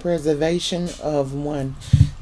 Preservation 0.00 0.90
of 1.02 1.34
one. 1.34 1.74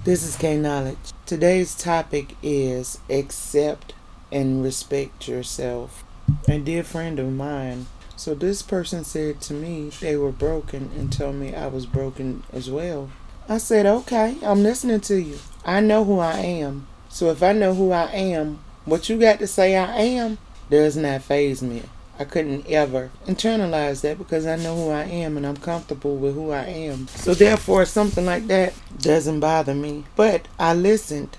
This 0.05 0.23
is 0.23 0.37
K 0.37 0.57
Knowledge. 0.57 0.97
Today's 1.27 1.75
topic 1.75 2.35
is 2.43 2.99
accept 3.11 3.93
and 4.33 4.65
respect 4.65 5.29
yourself. 5.29 6.03
A 6.49 6.59
dear 6.59 6.83
friend 6.83 7.19
of 7.19 7.31
mine. 7.31 7.85
So 8.17 8.35
this 8.35 8.63
person 8.63 9.05
said 9.05 9.43
to 9.43 9.53
me 9.53 9.91
they 10.01 10.17
were 10.17 10.33
broken 10.33 10.91
and 10.97 11.13
told 11.13 11.35
me 11.35 11.55
I 11.55 11.67
was 11.67 11.85
broken 11.85 12.45
as 12.51 12.71
well. 12.71 13.11
I 13.47 13.59
said, 13.59 13.85
okay, 13.85 14.39
I'm 14.43 14.63
listening 14.63 15.01
to 15.01 15.21
you. 15.21 15.39
I 15.63 15.81
know 15.81 16.03
who 16.03 16.19
I 16.19 16.39
am. 16.39 16.87
So 17.11 17.31
if 17.31 17.43
I 17.43 17.53
know 17.53 17.75
who 17.75 17.93
I 17.93 18.07
am, 18.07 18.59
what 18.87 19.11
you 19.11 19.21
got 19.21 19.39
to 19.41 19.47
say 19.47 19.77
I 19.77 19.97
am 19.97 20.39
does 20.71 20.97
not 20.97 21.21
faze 21.21 21.63
me. 21.63 21.83
I 22.19 22.25
couldn't 22.25 22.67
ever 22.69 23.11
internalize 23.27 24.01
that 24.01 24.19
because 24.19 24.47
I 24.47 24.57
know 24.57 24.75
who 24.75 24.91
I 24.91 25.05
am 25.05 25.37
and 25.37 25.47
I'm 25.47 25.57
comfortable 25.57 26.17
with 26.17 26.35
who 26.35 26.51
I 26.51 26.65
am. 26.65 27.09
So 27.09 27.35
therefore, 27.35 27.85
something 27.85 28.25
like 28.25 28.47
that 28.47 28.73
doesn't 28.99 29.41
bother 29.41 29.75
me. 29.75 30.05
But 30.17 30.49
I 30.59 30.75
listened 30.75 31.37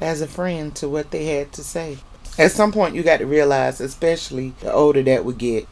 as 0.00 0.20
a 0.20 0.28
friend 0.28 0.74
to 0.76 0.88
what 0.88 1.10
they 1.10 1.26
had 1.26 1.52
to 1.54 1.64
say. 1.64 1.98
At 2.38 2.52
some 2.52 2.72
point, 2.72 2.94
you 2.94 3.02
got 3.02 3.18
to 3.18 3.26
realize, 3.26 3.80
especially 3.80 4.54
the 4.60 4.72
older 4.72 5.02
that 5.02 5.24
we 5.24 5.34
get, 5.34 5.68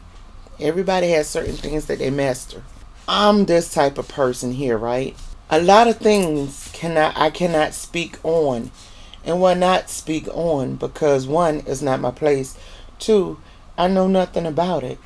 everybody 0.59 1.09
has 1.09 1.27
certain 1.27 1.55
things 1.55 1.85
that 1.85 1.99
they 1.99 2.09
master. 2.09 2.63
I'm 3.07 3.45
this 3.45 3.73
type 3.73 3.97
of 3.97 4.07
person 4.07 4.53
here, 4.53 4.77
right? 4.77 5.15
A 5.49 5.61
lot 5.61 5.87
of 5.87 5.97
things 5.97 6.69
cannot 6.73 7.17
I 7.17 7.29
cannot 7.29 7.73
speak 7.73 8.17
on, 8.23 8.71
and 9.25 9.41
why 9.41 9.53
not 9.55 9.89
speak 9.89 10.27
on 10.29 10.75
because 10.75 11.27
one 11.27 11.59
is 11.61 11.81
not 11.81 11.99
my 11.99 12.11
place. 12.11 12.57
Two, 12.99 13.39
I 13.75 13.87
know 13.87 14.07
nothing 14.07 14.45
about 14.45 14.83
it. 14.83 14.99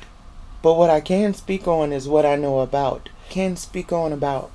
But 0.60 0.74
what 0.74 0.90
I 0.90 1.00
can 1.00 1.32
speak 1.32 1.66
on 1.66 1.92
is 1.92 2.08
what 2.08 2.26
I 2.26 2.36
know 2.36 2.60
about. 2.60 3.08
Can 3.30 3.56
speak 3.56 3.92
on 3.92 4.12
about 4.12 4.50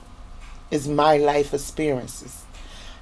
is 0.70 0.88
my 0.88 1.18
life 1.18 1.54
experiences. 1.54 2.44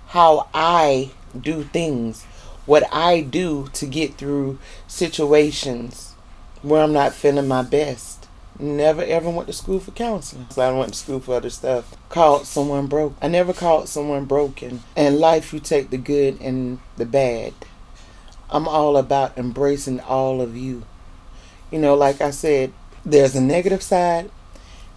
How 0.07 0.47
I 0.53 1.11
do 1.37 1.63
things. 1.63 2.23
What 2.65 2.83
I 2.93 3.21
do 3.21 3.67
to 3.73 3.85
get 3.85 4.15
through 4.15 4.59
situations 4.87 6.13
where 6.61 6.83
I'm 6.83 6.93
not 6.93 7.13
feeling 7.13 7.47
my 7.47 7.63
best. 7.63 8.27
Never 8.59 9.01
ever 9.01 9.29
went 9.29 9.47
to 9.47 9.53
school 9.53 9.79
for 9.79 9.91
counseling. 9.91 10.45
So 10.51 10.61
I 10.61 10.71
went 10.71 10.93
to 10.93 10.99
school 10.99 11.19
for 11.19 11.35
other 11.35 11.49
stuff. 11.49 11.93
Called 12.09 12.45
someone 12.45 12.87
broke. 12.87 13.15
I 13.21 13.27
never 13.27 13.51
called 13.51 13.89
someone 13.89 14.25
broken. 14.25 14.83
In 14.95 15.19
life, 15.19 15.51
you 15.51 15.59
take 15.59 15.89
the 15.89 15.97
good 15.97 16.39
and 16.39 16.79
the 16.95 17.05
bad. 17.05 17.53
I'm 18.49 18.67
all 18.67 18.95
about 18.95 19.37
embracing 19.37 19.99
all 20.01 20.39
of 20.39 20.55
you. 20.55 20.83
You 21.71 21.79
know, 21.79 21.95
like 21.95 22.21
I 22.21 22.31
said, 22.31 22.73
there's 23.05 23.35
a 23.35 23.41
negative 23.41 23.81
side, 23.81 24.29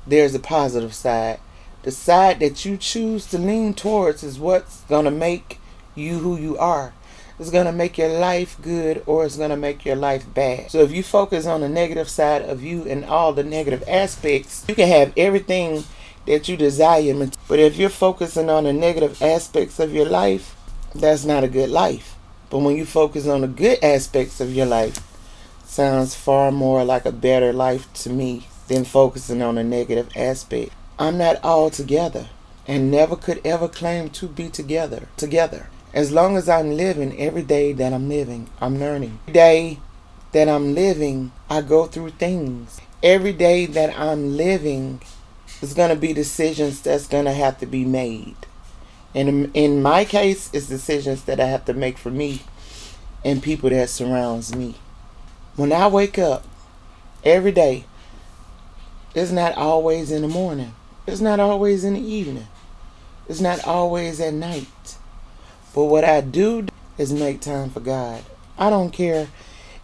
there's 0.06 0.34
a 0.34 0.40
positive 0.40 0.94
side. 0.94 1.40
The 1.82 1.90
side 1.90 2.40
that 2.40 2.64
you 2.64 2.76
choose 2.76 3.26
to 3.26 3.38
lean 3.38 3.74
towards 3.74 4.22
is 4.22 4.38
what's 4.38 4.80
going 4.82 5.04
to 5.04 5.10
make 5.10 5.60
you 5.94 6.18
who 6.18 6.36
you 6.36 6.58
are. 6.58 6.92
It's 7.38 7.50
going 7.50 7.66
to 7.66 7.72
make 7.72 7.98
your 7.98 8.08
life 8.08 8.56
good 8.62 9.02
or 9.06 9.24
it's 9.24 9.36
going 9.36 9.50
to 9.50 9.56
make 9.56 9.84
your 9.84 9.96
life 9.96 10.24
bad. 10.32 10.70
So 10.70 10.78
if 10.80 10.92
you 10.92 11.02
focus 11.02 11.46
on 11.46 11.60
the 11.60 11.68
negative 11.68 12.08
side 12.08 12.42
of 12.42 12.62
you 12.62 12.84
and 12.84 13.04
all 13.04 13.32
the 13.32 13.44
negative 13.44 13.82
aspects, 13.88 14.64
you 14.68 14.74
can 14.74 14.88
have 14.88 15.12
everything 15.16 15.84
that 16.26 16.48
you 16.48 16.56
desire. 16.56 17.28
But 17.48 17.58
if 17.58 17.76
you're 17.76 17.88
focusing 17.88 18.48
on 18.48 18.64
the 18.64 18.72
negative 18.72 19.20
aspects 19.22 19.78
of 19.78 19.92
your 19.92 20.06
life, 20.06 20.56
that's 20.94 21.24
not 21.24 21.44
a 21.44 21.48
good 21.48 21.70
life. 21.70 22.16
But 22.50 22.58
when 22.58 22.76
you 22.76 22.86
focus 22.86 23.26
on 23.26 23.40
the 23.40 23.48
good 23.48 23.82
aspects 23.82 24.40
of 24.40 24.54
your 24.54 24.66
life, 24.66 25.00
sounds 25.66 26.14
far 26.14 26.52
more 26.52 26.84
like 26.84 27.04
a 27.04 27.12
better 27.12 27.52
life 27.52 27.92
to 27.94 28.10
me 28.10 28.46
than 28.68 28.84
focusing 28.84 29.42
on 29.42 29.58
a 29.58 29.64
negative 29.64 30.08
aspect. 30.16 30.72
I'm 30.98 31.18
not 31.18 31.42
all 31.42 31.70
together 31.70 32.28
and 32.66 32.90
never 32.90 33.16
could 33.16 33.40
ever 33.44 33.68
claim 33.68 34.10
to 34.10 34.28
be 34.28 34.48
together. 34.48 35.08
Together. 35.16 35.68
As 35.92 36.10
long 36.10 36.36
as 36.36 36.48
I'm 36.48 36.76
living 36.76 37.18
every 37.20 37.42
day 37.42 37.72
that 37.72 37.92
I'm 37.92 38.08
living, 38.08 38.48
I'm 38.60 38.78
learning. 38.78 39.18
Every 39.22 39.32
day 39.34 39.78
that 40.32 40.48
I'm 40.48 40.74
living, 40.74 41.32
I 41.48 41.60
go 41.60 41.86
through 41.86 42.10
things. 42.10 42.80
Every 43.02 43.32
day 43.32 43.66
that 43.66 43.98
I'm 43.98 44.36
living 44.36 45.02
is 45.60 45.74
going 45.74 45.90
to 45.90 45.96
be 45.96 46.12
decisions 46.12 46.80
that's 46.80 47.06
going 47.06 47.26
to 47.26 47.32
have 47.32 47.58
to 47.58 47.66
be 47.66 47.84
made. 47.84 48.36
And 49.14 49.50
in 49.54 49.82
my 49.82 50.04
case, 50.04 50.50
it's 50.52 50.66
decisions 50.66 51.24
that 51.24 51.38
I 51.38 51.46
have 51.46 51.64
to 51.66 51.74
make 51.74 51.98
for 51.98 52.10
me 52.10 52.42
and 53.24 53.42
people 53.42 53.70
that 53.70 53.88
surrounds 53.88 54.54
me 54.54 54.74
when 55.56 55.72
I 55.72 55.86
wake 55.86 56.18
up 56.18 56.44
every 57.22 57.52
day, 57.52 57.84
it's 59.14 59.30
not 59.30 59.56
always 59.56 60.10
in 60.10 60.22
the 60.22 60.28
morning. 60.28 60.74
It's 61.06 61.20
not 61.20 61.38
always 61.38 61.84
in 61.84 61.94
the 61.94 62.00
evening. 62.00 62.48
It's 63.28 63.40
not 63.40 63.64
always 63.64 64.20
at 64.20 64.34
night. 64.34 64.96
But 65.74 65.84
what 65.84 66.04
I 66.04 66.20
do 66.20 66.66
is 66.98 67.12
make 67.12 67.40
time 67.40 67.70
for 67.70 67.80
God. 67.80 68.22
I 68.58 68.70
don't 68.70 68.90
care 68.90 69.28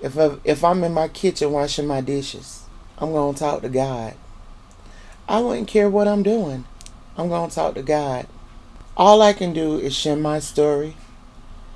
if 0.00 0.18
I, 0.18 0.36
if 0.44 0.64
I'm 0.64 0.82
in 0.84 0.92
my 0.92 1.08
kitchen 1.08 1.52
washing 1.52 1.86
my 1.86 2.00
dishes. 2.00 2.64
I'm 2.98 3.12
going 3.12 3.34
to 3.34 3.40
talk 3.40 3.62
to 3.62 3.68
God. 3.68 4.14
I 5.28 5.40
wouldn't 5.40 5.68
care 5.68 5.88
what 5.88 6.08
I'm 6.08 6.22
doing. 6.22 6.64
I'm 7.16 7.28
going 7.28 7.48
to 7.48 7.54
talk 7.54 7.74
to 7.74 7.82
God. 7.82 8.26
All 8.96 9.22
I 9.22 9.32
can 9.32 9.52
do 9.52 9.78
is 9.78 9.94
share 9.94 10.16
my 10.16 10.40
story, 10.40 10.96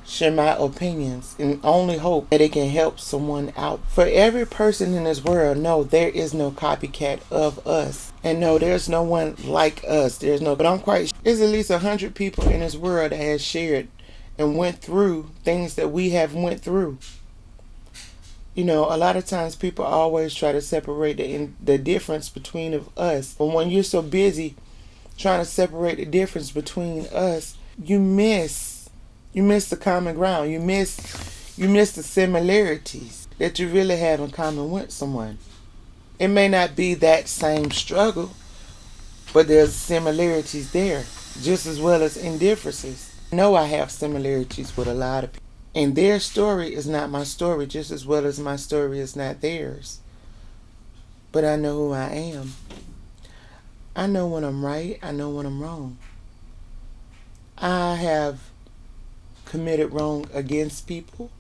share 0.06 0.30
my 0.30 0.54
opinions 0.56 1.34
and 1.38 1.60
only 1.64 1.98
hope 1.98 2.30
that 2.30 2.40
it 2.40 2.52
can 2.52 2.68
help 2.68 3.00
someone 3.00 3.52
out. 3.56 3.80
For 3.88 4.06
every 4.06 4.46
person 4.46 4.94
in 4.94 5.04
this 5.04 5.24
world, 5.24 5.58
no, 5.58 5.82
there 5.82 6.08
is 6.08 6.34
no 6.34 6.50
copycat 6.50 7.20
of 7.30 7.66
us. 7.66 8.12
And 8.22 8.40
no, 8.40 8.58
there's 8.58 8.88
no 8.88 9.02
one 9.02 9.36
like 9.44 9.82
us. 9.86 10.18
There's 10.18 10.40
no, 10.40 10.56
but 10.56 10.66
I'm 10.66 10.80
quite 10.80 11.08
sure 11.08 11.18
there's 11.22 11.40
at 11.40 11.48
least 11.48 11.70
a 11.70 11.78
hundred 11.78 12.14
people 12.14 12.48
in 12.48 12.60
this 12.60 12.76
world 12.76 13.12
that 13.12 13.16
has 13.16 13.42
shared 13.42 13.88
and 14.38 14.56
went 14.56 14.80
through 14.80 15.30
things 15.42 15.74
that 15.74 15.90
we 15.90 16.10
have 16.10 16.34
went 16.34 16.60
through. 16.60 16.98
You 18.54 18.64
know, 18.64 18.84
a 18.84 18.96
lot 18.96 19.16
of 19.16 19.26
times 19.26 19.56
people 19.56 19.84
always 19.84 20.34
try 20.34 20.52
to 20.52 20.60
separate 20.60 21.16
the 21.16 21.24
in, 21.24 21.56
the 21.62 21.76
difference 21.76 22.28
between 22.28 22.72
of 22.72 22.88
us. 22.96 23.34
But 23.34 23.46
when 23.46 23.70
you're 23.70 23.82
so 23.82 24.00
busy 24.00 24.54
trying 25.16 25.40
to 25.40 25.44
separate 25.44 25.96
the 25.96 26.04
difference 26.04 26.50
between 26.50 27.06
us, 27.06 27.56
you 27.82 27.98
miss 27.98 28.73
you 29.34 29.42
miss 29.42 29.68
the 29.68 29.76
common 29.76 30.14
ground. 30.14 30.50
You 30.50 30.60
miss 30.60 31.54
you 31.56 31.68
miss 31.68 31.92
the 31.92 32.02
similarities 32.02 33.28
that 33.38 33.58
you 33.58 33.68
really 33.68 33.96
have 33.96 34.20
in 34.20 34.30
common 34.30 34.70
with 34.70 34.90
someone. 34.90 35.38
It 36.18 36.28
may 36.28 36.48
not 36.48 36.74
be 36.76 36.94
that 36.94 37.28
same 37.28 37.70
struggle, 37.70 38.30
but 39.32 39.48
there's 39.48 39.74
similarities 39.74 40.72
there, 40.72 41.04
just 41.42 41.66
as 41.66 41.80
well 41.80 42.02
as 42.02 42.16
indifferences. 42.16 43.14
I 43.32 43.36
know 43.36 43.54
I 43.56 43.66
have 43.66 43.90
similarities 43.90 44.76
with 44.76 44.88
a 44.88 44.94
lot 44.94 45.24
of 45.24 45.32
people. 45.32 45.44
And 45.76 45.96
their 45.96 46.20
story 46.20 46.72
is 46.72 46.86
not 46.86 47.10
my 47.10 47.24
story, 47.24 47.66
just 47.66 47.90
as 47.90 48.06
well 48.06 48.24
as 48.26 48.38
my 48.38 48.54
story 48.54 49.00
is 49.00 49.16
not 49.16 49.40
theirs. 49.40 49.98
But 51.32 51.44
I 51.44 51.56
know 51.56 51.74
who 51.74 51.92
I 51.92 52.10
am. 52.10 52.54
I 53.96 54.06
know 54.06 54.28
when 54.28 54.44
I'm 54.44 54.64
right, 54.64 54.98
I 55.02 55.10
know 55.10 55.30
when 55.30 55.46
I'm 55.46 55.60
wrong. 55.60 55.98
I 57.58 57.96
have 57.96 58.40
committed 59.54 59.92
wrong 59.92 60.26
against 60.34 60.84
people. 60.88 61.30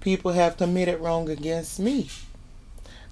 People 0.00 0.32
have 0.32 0.56
committed 0.56 0.98
wrong 0.98 1.30
against 1.30 1.78
me. 1.78 2.08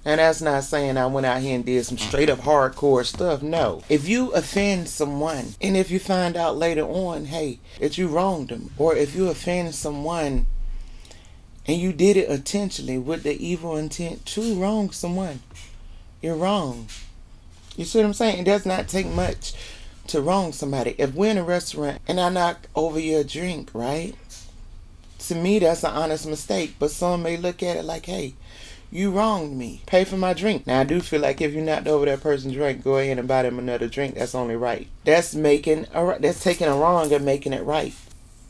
And 0.03 0.19
that's 0.19 0.41
not 0.41 0.65
saying 0.65 0.97
I 0.97 1.05
went 1.05 1.25
out 1.25 1.41
here 1.41 1.55
and 1.55 1.63
did 1.63 1.85
some 1.85 1.97
straight 1.97 2.29
up 2.29 2.39
hardcore 2.39 3.05
stuff. 3.05 3.41
No. 3.41 3.81
If 3.87 4.09
you 4.09 4.31
offend 4.31 4.89
someone, 4.89 5.55
and 5.61 5.77
if 5.77 5.89
you 5.89 5.99
find 5.99 6.35
out 6.35 6.57
later 6.57 6.81
on, 6.81 7.27
hey, 7.27 7.59
that 7.79 7.97
you 7.97 8.09
wronged 8.09 8.49
them, 8.49 8.71
or 8.77 8.93
if 8.93 9.15
you 9.15 9.29
offend 9.29 9.73
someone 9.73 10.47
and 11.65 11.77
you 11.79 11.93
did 11.93 12.17
it 12.17 12.27
intentionally 12.27 12.97
with 12.97 13.23
the 13.23 13.41
evil 13.41 13.77
intent 13.77 14.25
to 14.25 14.55
wrong 14.55 14.91
someone, 14.91 15.39
you're 16.21 16.35
wrong. 16.35 16.87
You 17.77 17.85
see 17.85 17.99
what 17.99 18.05
I'm 18.05 18.13
saying? 18.13 18.39
It 18.39 18.45
does 18.45 18.65
not 18.65 18.89
take 18.89 19.07
much 19.07 19.53
to 20.07 20.21
wrong 20.21 20.51
somebody. 20.51 20.93
If 20.97 21.13
we're 21.13 21.31
in 21.31 21.37
a 21.37 21.43
restaurant 21.43 22.01
and 22.05 22.19
I 22.19 22.27
knock 22.27 22.67
over 22.75 22.99
your 22.99 23.23
drink, 23.23 23.69
right? 23.73 24.13
To 25.27 25.35
me, 25.35 25.59
that's 25.59 25.83
an 25.83 25.91
honest 25.91 26.25
mistake, 26.25 26.75
but 26.79 26.91
some 26.91 27.23
may 27.23 27.37
look 27.37 27.61
at 27.61 27.77
it 27.77 27.85
like, 27.85 28.05
hey, 28.07 28.33
you 28.91 29.11
wronged 29.11 29.55
me. 29.55 29.81
Pay 29.85 30.03
for 30.03 30.17
my 30.17 30.33
drink. 30.33 30.67
Now, 30.67 30.81
I 30.81 30.83
do 30.83 30.99
feel 30.99 31.21
like 31.21 31.39
if 31.39 31.53
you 31.53 31.61
knocked 31.61 31.87
over 31.87 32.05
that 32.05 32.21
person's 32.21 32.53
drink, 32.53 32.83
go 32.83 32.97
ahead 32.97 33.17
and 33.19 33.27
buy 33.27 33.43
them 33.43 33.57
another 33.57 33.87
drink. 33.87 34.15
That's 34.15 34.35
only 34.35 34.55
right. 34.55 34.87
That's 35.05 35.33
making 35.33 35.87
a, 35.93 36.17
that's 36.19 36.43
taking 36.43 36.67
a 36.67 36.75
wrong 36.75 37.13
and 37.13 37.23
making 37.23 37.53
it 37.53 37.63
right. 37.63 37.93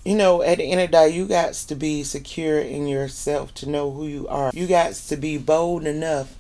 You 0.03 0.15
know, 0.15 0.41
at 0.41 0.57
the 0.57 0.63
end 0.63 0.81
of 0.81 0.89
the 0.89 0.97
day, 0.97 1.09
you 1.09 1.27
got 1.27 1.53
to 1.53 1.75
be 1.75 2.03
secure 2.03 2.59
in 2.59 2.87
yourself 2.87 3.53
to 3.55 3.69
know 3.69 3.91
who 3.91 4.07
you 4.07 4.27
are. 4.29 4.49
You 4.53 4.65
got 4.65 4.93
to 4.93 5.17
be 5.17 5.37
bold 5.37 5.85
enough 5.85 6.35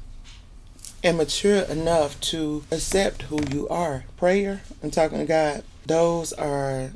and 1.03 1.17
mature 1.17 1.61
enough 1.63 2.19
to 2.21 2.63
accept 2.71 3.23
who 3.23 3.39
you 3.51 3.67
are. 3.69 4.05
Prayer 4.17 4.61
and 4.81 4.91
talking 4.91 5.19
to 5.19 5.25
God, 5.25 5.63
those 5.85 6.33
are, 6.33 6.89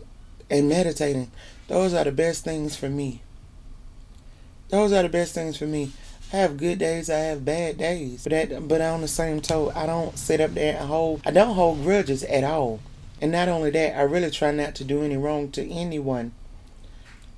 and 0.50 0.70
meditating, 0.70 1.30
those 1.68 1.94
are 1.94 2.04
the 2.04 2.12
best 2.12 2.44
things 2.44 2.76
for 2.76 2.90
me. 2.90 3.22
Those 4.70 4.92
are 4.94 5.04
the 5.04 5.10
best 5.10 5.34
things 5.34 5.58
for 5.58 5.68
me. 5.68 5.92
I 6.34 6.38
have 6.38 6.58
good 6.58 6.80
days, 6.80 7.10
I 7.10 7.20
have 7.20 7.46
bad 7.46 7.78
days. 7.78 8.24
But 8.24 8.32
that, 8.32 8.68
but 8.68 8.82
on 8.82 9.02
the 9.02 9.08
same 9.08 9.42
token, 9.42 9.78
I 9.78 9.86
don't 9.86 10.18
sit 10.18 10.42
up 10.42 10.54
there 10.54 10.78
and 10.78 10.88
hold 10.88 11.22
I 11.26 11.32
don't 11.32 11.56
hold 11.56 11.84
grudges 11.84 12.24
at 12.24 12.44
all. 12.44 12.80
And 13.22 13.32
not 13.32 13.48
only 13.48 13.70
that, 13.70 13.98
I 13.98 14.02
really 14.02 14.32
try 14.32 14.52
not 14.52 14.76
to 14.76 14.84
do 14.84 15.04
any 15.04 15.18
wrong 15.18 15.52
to 15.52 15.70
anyone. 15.70 16.34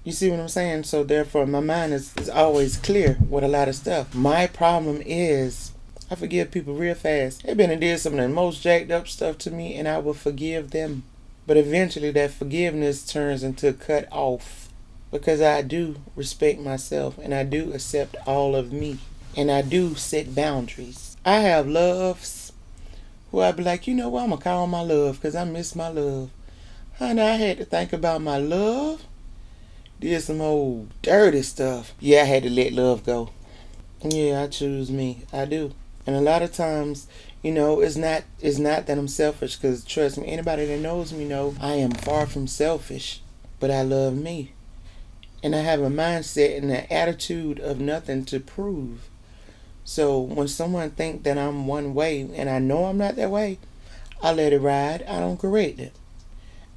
You 0.04 0.14
see 0.14 0.32
what 0.32 0.40
I'm 0.40 0.48
saying? 0.48 0.84
So 0.84 1.04
therefore, 1.04 1.46
my 1.46 1.60
mind 1.60 1.94
is, 1.94 2.16
is 2.16 2.30
always 2.30 2.78
clear 2.78 3.18
with 3.30 3.44
a 3.44 3.50
lot 3.50 3.68
of 3.68 3.76
stuff. 3.76 4.16
My 4.16 4.48
problem 4.48 5.04
is 5.06 5.74
I 6.10 6.16
forgive 6.16 6.52
people 6.52 6.74
real 6.74 6.96
fast. 6.96 7.44
They've 7.44 7.58
been 7.58 7.72
and 7.72 7.82
did 7.82 8.00
some 8.00 8.14
of 8.14 8.20
the 8.20 8.30
most 8.30 8.62
jacked 8.62 8.90
up 8.90 9.10
stuff 9.10 9.38
to 9.40 9.52
me, 9.52 9.76
and 9.76 9.88
I 9.88 9.98
will 9.98 10.14
forgive 10.14 10.72
them. 10.72 11.04
But 11.46 11.58
eventually, 11.58 12.12
that 12.12 12.32
forgiveness 12.32 13.06
turns 13.06 13.44
into 13.44 13.68
a 13.68 13.74
cut 13.74 14.08
off 14.12 14.67
because 15.18 15.42
I 15.42 15.62
do 15.62 15.96
respect 16.16 16.60
myself 16.60 17.18
and 17.18 17.34
I 17.34 17.44
do 17.44 17.74
accept 17.74 18.16
all 18.26 18.56
of 18.56 18.72
me 18.72 19.00
and 19.36 19.52
I 19.52 19.62
do 19.62 19.96
set 19.96 20.34
boundaries. 20.34 21.18
I 21.26 21.40
have 21.40 21.68
loves 21.68 22.54
who 23.32 23.42
I 23.42 23.52
be 23.52 23.64
like, 23.64 23.88
you 23.88 23.94
know 23.94 24.10
what, 24.10 24.24
I'm 24.24 24.30
gonna 24.30 24.42
call 24.42 24.68
my 24.68 24.82
love 24.82 25.16
because 25.18 25.36
I 25.36 25.44
miss 25.44 25.76
my 25.76 25.90
love. 25.90 26.30
Honey, 26.98 27.22
I 27.22 27.36
had 27.36 27.58
to 27.58 27.66
think 27.66 27.94
about 27.94 28.22
my 28.22 28.38
love. 28.38 29.06
Did 30.00 30.22
some 30.22 30.42
old 30.42 30.90
dirty 31.02 31.42
stuff. 31.42 31.94
Yeah, 32.00 32.22
I 32.22 32.26
had 32.26 32.44
to 32.44 32.50
let 32.50 32.74
love 32.74 33.06
go. 33.06 33.32
Yeah, 34.04 34.44
I 34.44 34.48
choose 34.48 34.92
me. 34.92 35.24
I 35.34 35.46
do. 35.46 35.74
And 36.06 36.16
a 36.16 36.22
lot 36.22 36.42
of 36.42 36.54
times, 36.54 37.08
you 37.44 37.52
know, 37.52 37.82
it's 37.82 37.96
not 37.98 38.24
it's 38.40 38.58
not 38.60 38.88
that 38.88 38.98
I'm 38.98 39.08
selfish 39.08 39.56
because 39.56 39.84
trust 39.84 40.18
me, 40.18 40.28
anybody 40.28 40.66
that 40.66 40.80
knows 40.80 41.12
me 41.12 41.26
know 41.26 41.56
I 41.60 41.74
am 41.74 41.92
far 41.92 42.26
from 42.26 42.48
selfish, 42.48 43.22
but 43.60 43.70
I 43.72 43.82
love 43.82 44.16
me. 44.16 44.54
And 45.44 45.56
I 45.56 45.60
have 45.60 45.82
a 45.82 45.90
mindset 45.90 46.58
and 46.58 46.72
an 46.72 46.88
attitude 46.90 47.60
of 47.60 47.80
nothing 47.80 48.26
to 48.26 48.40
prove. 48.40 49.10
So 49.84 50.20
when 50.20 50.48
someone 50.48 50.92
think 50.92 51.24
that 51.24 51.38
I'm 51.38 51.68
one 51.68 51.94
way 51.94 52.22
and 52.22 52.50
I 52.50 52.60
know 52.60 52.86
I'm 52.86 52.98
not 52.98 53.16
that 53.16 53.32
way, 53.32 53.60
I 54.22 54.34
let 54.34 54.52
it 54.52 54.60
ride. 54.60 55.04
I 55.04 55.20
don't 55.20 55.40
correct 55.40 55.80
it. 55.80 55.94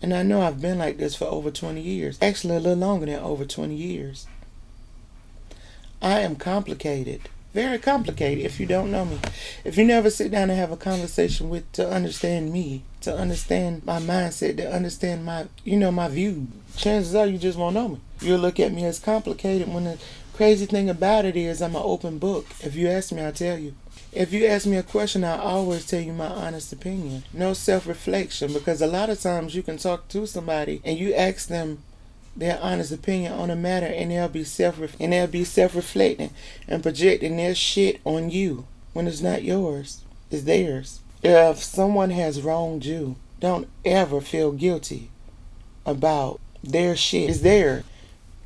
And 0.02 0.14
I 0.14 0.22
know 0.22 0.42
I've 0.42 0.60
been 0.60 0.78
like 0.78 0.98
this 0.98 1.16
for 1.16 1.26
over 1.26 1.50
20 1.50 1.80
years. 1.80 2.18
Actually, 2.22 2.56
a 2.56 2.60
little 2.60 2.78
longer 2.78 3.06
than 3.06 3.18
over 3.18 3.44
20 3.44 3.74
years. 3.74 4.26
I 6.00 6.20
am 6.20 6.36
complicated. 6.36 7.28
Very 7.52 7.78
complicated 7.78 8.44
if 8.44 8.60
you 8.60 8.66
don't 8.66 8.92
know 8.92 9.04
me. 9.04 9.18
If 9.64 9.76
you 9.76 9.84
never 9.84 10.08
sit 10.08 10.30
down 10.30 10.50
and 10.50 10.58
have 10.58 10.70
a 10.70 10.76
conversation 10.76 11.50
with 11.50 11.70
to 11.72 11.90
understand 11.90 12.52
me, 12.52 12.84
to 13.00 13.14
understand 13.14 13.84
my 13.84 13.98
mindset, 13.98 14.56
to 14.58 14.72
understand 14.72 15.24
my 15.24 15.48
you 15.64 15.76
know, 15.76 15.90
my 15.90 16.08
view, 16.08 16.46
chances 16.76 17.14
are 17.14 17.26
you 17.26 17.38
just 17.38 17.58
won't 17.58 17.74
know 17.74 17.88
me. 17.88 18.00
You'll 18.20 18.38
look 18.38 18.60
at 18.60 18.72
me 18.72 18.84
as 18.84 18.98
complicated 18.98 19.72
when 19.72 19.84
the 19.84 19.98
crazy 20.34 20.66
thing 20.66 20.90
about 20.90 21.24
it 21.24 21.36
is 21.36 21.62
I'm 21.62 21.76
an 21.76 21.82
open 21.84 22.18
book. 22.18 22.46
If 22.60 22.74
you 22.74 22.88
ask 22.88 23.12
me, 23.12 23.22
I'll 23.22 23.32
tell 23.32 23.58
you. 23.58 23.74
If 24.12 24.32
you 24.32 24.46
ask 24.46 24.66
me 24.66 24.76
a 24.76 24.82
question, 24.82 25.22
I 25.22 25.38
always 25.38 25.86
tell 25.86 26.00
you 26.00 26.12
my 26.12 26.26
honest 26.26 26.72
opinion. 26.72 27.22
No 27.32 27.52
self 27.52 27.86
reflection 27.86 28.52
because 28.52 28.82
a 28.82 28.86
lot 28.86 29.08
of 29.08 29.20
times 29.20 29.54
you 29.54 29.62
can 29.62 29.78
talk 29.78 30.08
to 30.08 30.26
somebody 30.26 30.82
and 30.84 30.98
you 30.98 31.14
ask 31.14 31.48
them 31.48 31.82
their 32.36 32.58
honest 32.60 32.92
opinion 32.92 33.32
on 33.32 33.50
a 33.50 33.56
matter 33.56 33.86
and 33.86 34.10
they'll 34.10 34.28
be 34.28 34.44
self 34.44 34.80
and 34.98 35.12
they'll 35.12 35.26
be 35.26 35.44
self 35.44 35.74
reflecting 35.74 36.30
and 36.66 36.82
projecting 36.82 37.36
their 37.36 37.54
shit 37.54 38.00
on 38.04 38.30
you 38.30 38.66
when 38.92 39.06
it's 39.06 39.20
not 39.20 39.44
yours. 39.44 40.02
It's 40.30 40.42
theirs. 40.42 41.00
If 41.22 41.62
someone 41.62 42.10
has 42.10 42.42
wronged 42.42 42.84
you, 42.84 43.16
don't 43.40 43.68
ever 43.84 44.20
feel 44.20 44.52
guilty 44.52 45.10
about 45.86 46.40
their 46.62 46.96
shit. 46.96 47.30
It's 47.30 47.40
there. 47.40 47.84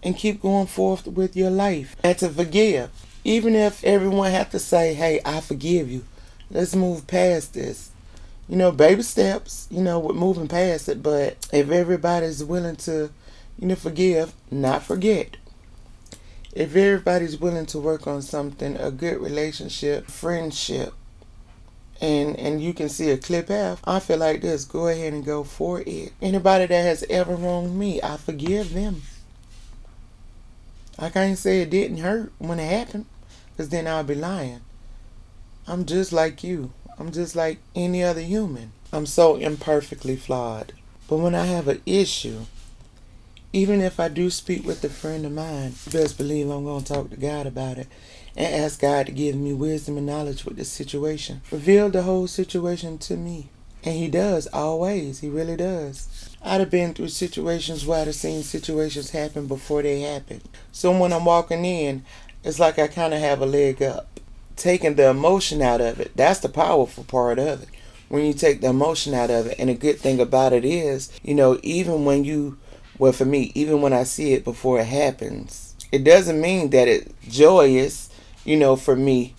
And 0.04 0.16
keep 0.16 0.42
going 0.42 0.66
forth 0.66 1.06
with 1.06 1.34
your 1.34 1.50
life. 1.50 1.96
And 2.04 2.16
to 2.18 2.28
forgive. 2.28 2.90
Even 3.24 3.54
if 3.56 3.82
everyone 3.82 4.30
have 4.30 4.50
to 4.50 4.58
say, 4.58 4.94
hey, 4.94 5.20
I 5.24 5.40
forgive 5.40 5.90
you. 5.90 6.04
Let's 6.50 6.76
move 6.76 7.06
past 7.06 7.54
this. 7.54 7.90
You 8.48 8.56
know, 8.56 8.70
baby 8.70 9.02
steps, 9.02 9.66
you 9.70 9.80
know, 9.80 9.98
with 9.98 10.16
moving 10.16 10.46
past 10.46 10.88
it. 10.90 11.02
But 11.02 11.48
if 11.52 11.70
everybody's 11.70 12.44
willing 12.44 12.76
to 12.76 13.10
you 13.58 13.68
know, 13.68 13.74
forgive, 13.76 14.34
not 14.50 14.82
forget. 14.82 15.36
If 16.52 16.76
everybody's 16.76 17.38
willing 17.38 17.66
to 17.66 17.78
work 17.78 18.06
on 18.06 18.22
something, 18.22 18.76
a 18.76 18.90
good 18.90 19.20
relationship, 19.20 20.06
friendship, 20.06 20.92
and 22.00 22.36
and 22.36 22.60
you 22.60 22.74
can 22.74 22.88
see 22.88 23.10
a 23.10 23.16
clear 23.16 23.42
path, 23.42 23.80
I 23.84 24.00
feel 24.00 24.18
like 24.18 24.40
this. 24.40 24.64
Go 24.64 24.88
ahead 24.88 25.12
and 25.12 25.24
go 25.24 25.44
for 25.44 25.82
it. 25.86 26.12
Anybody 26.20 26.66
that 26.66 26.82
has 26.82 27.04
ever 27.08 27.34
wronged 27.34 27.76
me, 27.76 28.00
I 28.02 28.16
forgive 28.16 28.74
them. 28.74 29.02
I 30.99 31.11
can't 31.11 31.38
say 31.38 31.61
it 31.61 31.70
didn't 31.70 31.99
hurt 31.99 32.32
when 32.38 32.61
it 32.61 32.70
happened, 32.70 33.06
because 33.50 33.70
then 33.70 33.87
I'll 33.87 34.05
be 34.05 34.14
lying. 34.14 34.61
I'm 35.67 35.87
just 35.87 36.12
like 36.12 36.44
you. 36.44 36.73
I'm 36.99 37.11
just 37.11 37.35
like 37.35 37.58
any 37.75 38.02
other 38.02 38.20
human. 38.20 38.73
I'm 38.93 39.06
so 39.06 39.37
imperfectly 39.37 40.17
flawed. 40.17 40.73
But 41.08 41.17
when 41.17 41.35
I 41.35 41.46
have 41.46 41.67
an 41.69 41.82
issue, 41.85 42.43
even 43.52 43.81
if 43.81 43.99
I 43.99 44.08
do 44.08 44.31
speak 44.31 44.64
with 44.64 44.85
a 44.85 44.88
friend 44.88 45.26
of 45.26 45.32
mine, 45.32 45.75
best 45.91 46.19
believe 46.19 46.49
I'm 46.49 46.64
going 46.64 46.85
to 46.85 46.93
talk 46.93 47.11
to 47.11 47.17
God 47.17 47.47
about 47.47 47.79
it 47.79 47.88
and 48.37 48.55
ask 48.55 48.81
God 48.81 49.06
to 49.06 49.12
give 49.12 49.37
me 49.37 49.52
wisdom 49.52 49.97
and 49.97 50.06
knowledge 50.06 50.44
with 50.44 50.56
the 50.56 50.64
situation. 50.64 51.40
Reveal 51.50 51.90
the 51.90 52.02
whole 52.02 52.26
situation 52.26 52.99
to 52.99 53.17
me. 53.17 53.49
And 53.84 53.94
He 53.94 54.08
does, 54.08 54.46
always. 54.48 55.20
He 55.20 55.28
really 55.28 55.56
does. 55.56 56.31
I'd 56.42 56.60
have 56.60 56.70
been 56.70 56.94
through 56.94 57.08
situations 57.08 57.86
where 57.86 58.00
I'd 58.00 58.06
have 58.06 58.16
seen 58.16 58.42
situations 58.42 59.10
happen 59.10 59.46
before 59.46 59.82
they 59.82 60.00
happen. 60.00 60.40
So 60.72 60.96
when 60.98 61.12
I'm 61.12 61.25
walking 61.25 61.64
in, 61.64 62.04
it's 62.42 62.58
like 62.58 62.78
I 62.78 62.88
kind 62.88 63.14
of 63.14 63.20
have 63.20 63.40
a 63.40 63.46
leg 63.46 63.82
up. 63.82 64.20
Taking 64.56 64.94
the 64.94 65.08
emotion 65.08 65.62
out 65.62 65.81
of 65.81 66.00
it, 66.00 66.12
that's 66.16 66.40
the 66.40 66.48
powerful 66.48 67.04
part 67.04 67.38
of 67.38 67.62
it. 67.62 67.69
When 68.08 68.25
you 68.25 68.32
take 68.32 68.60
the 68.60 68.69
emotion 68.69 69.14
out 69.14 69.31
of 69.31 69.46
it. 69.46 69.58
And 69.58 69.69
the 69.69 69.75
good 69.75 69.98
thing 69.98 70.20
about 70.20 70.52
it 70.52 70.64
is, 70.64 71.10
you 71.22 71.34
know, 71.34 71.58
even 71.62 72.04
when 72.04 72.25
you 72.25 72.58
well, 72.98 73.12
for 73.12 73.25
me, 73.25 73.50
even 73.54 73.80
when 73.80 73.92
I 73.92 74.04
see 74.04 74.34
it 74.34 74.44
before 74.44 74.78
it 74.78 74.87
happens, 74.87 75.75
it 75.90 76.04
doesn't 76.04 76.40
mean 76.40 76.70
that 76.70 76.87
it's 76.87 77.12
joyous, 77.28 78.08
you 78.44 78.56
know, 78.56 78.76
for 78.76 78.94
me 78.94 79.34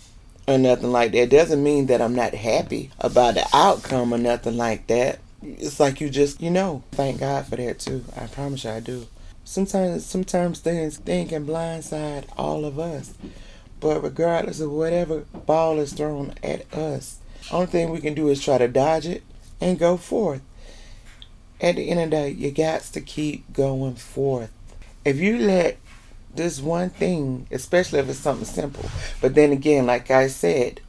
or 0.46 0.58
nothing 0.58 0.92
like 0.92 1.12
that. 1.12 1.18
It 1.18 1.30
doesn't 1.30 1.62
mean 1.62 1.86
that 1.86 2.00
I'm 2.00 2.14
not 2.14 2.34
happy 2.34 2.90
about 3.00 3.34
the 3.34 3.46
outcome 3.52 4.12
or 4.12 4.18
nothing 4.18 4.56
like 4.56 4.86
that. 4.88 5.18
It's 5.42 5.78
like 5.80 6.00
you 6.00 6.10
just, 6.10 6.40
you 6.40 6.50
know, 6.50 6.82
thank 6.92 7.20
God 7.20 7.46
for 7.46 7.56
that 7.56 7.78
too. 7.78 8.04
I 8.16 8.26
promise 8.26 8.64
you 8.64 8.70
I 8.70 8.80
do. 8.80 9.06
Sometimes, 9.44 10.04
sometimes 10.04 10.60
things, 10.60 10.98
things 10.98 11.30
can 11.30 11.46
blindside 11.46 12.24
all 12.36 12.64
of 12.64 12.78
us. 12.78 13.14
But 13.78 14.02
regardless 14.02 14.60
of 14.60 14.72
whatever 14.72 15.20
ball 15.46 15.78
is 15.78 15.92
thrown 15.92 16.34
at 16.42 16.72
us, 16.74 17.18
only 17.52 17.66
thing 17.66 17.90
we 17.90 18.00
can 18.00 18.14
do 18.14 18.28
is 18.28 18.42
try 18.42 18.58
to 18.58 18.68
dodge 18.68 19.06
it 19.06 19.22
and 19.60 19.78
go 19.78 19.96
forth 19.96 20.40
at 21.60 21.76
the 21.76 21.88
end 21.88 22.00
of 22.00 22.10
the 22.10 22.16
day, 22.16 22.30
you 22.30 22.50
got 22.50 22.82
to 22.82 23.00
keep 23.00 23.52
going 23.52 23.94
forth. 23.94 24.52
If 25.04 25.18
you 25.18 25.38
let 25.38 25.78
this 26.36 26.60
one 26.60 26.90
thing, 26.90 27.46
especially 27.50 27.98
if 27.98 28.08
it's 28.08 28.18
something 28.18 28.46
simple, 28.46 28.88
but 29.20 29.34
then 29.34 29.52
again, 29.52 29.86
like 29.86 30.10
I 30.10 30.28
said, 30.28 30.80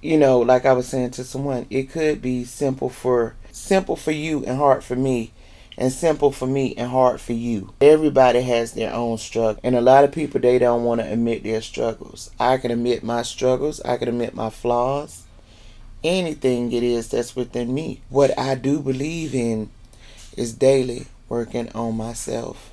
you 0.00 0.18
know, 0.18 0.40
like 0.40 0.66
I 0.66 0.72
was 0.72 0.88
saying 0.88 1.12
to 1.12 1.24
someone, 1.24 1.66
it 1.70 1.90
could 1.90 2.20
be 2.20 2.44
simple 2.44 2.88
for 2.88 3.34
simple 3.50 3.96
for 3.96 4.10
you 4.10 4.44
and 4.44 4.58
hard 4.58 4.82
for 4.82 4.96
me, 4.96 5.32
and 5.78 5.92
simple 5.92 6.32
for 6.32 6.46
me 6.46 6.74
and 6.76 6.90
hard 6.90 7.20
for 7.20 7.32
you. 7.32 7.72
Everybody 7.80 8.42
has 8.42 8.72
their 8.72 8.92
own 8.92 9.18
struggle, 9.18 9.60
and 9.62 9.74
a 9.74 9.80
lot 9.80 10.04
of 10.04 10.12
people 10.12 10.40
they 10.40 10.58
don't 10.58 10.84
want 10.84 11.00
to 11.00 11.10
admit 11.10 11.42
their 11.42 11.62
struggles. 11.62 12.30
I 12.38 12.58
can 12.58 12.70
admit 12.70 13.02
my 13.02 13.22
struggles. 13.22 13.80
I 13.82 13.96
can 13.96 14.08
admit 14.08 14.34
my 14.34 14.50
flaws. 14.50 15.24
Anything 16.04 16.72
it 16.72 16.82
is 16.82 17.08
that's 17.08 17.36
within 17.36 17.72
me. 17.72 18.02
What 18.08 18.36
I 18.38 18.56
do 18.56 18.80
believe 18.80 19.34
in 19.34 19.70
is 20.36 20.52
daily 20.52 21.06
working 21.28 21.70
on 21.74 21.96
myself. 21.96 22.71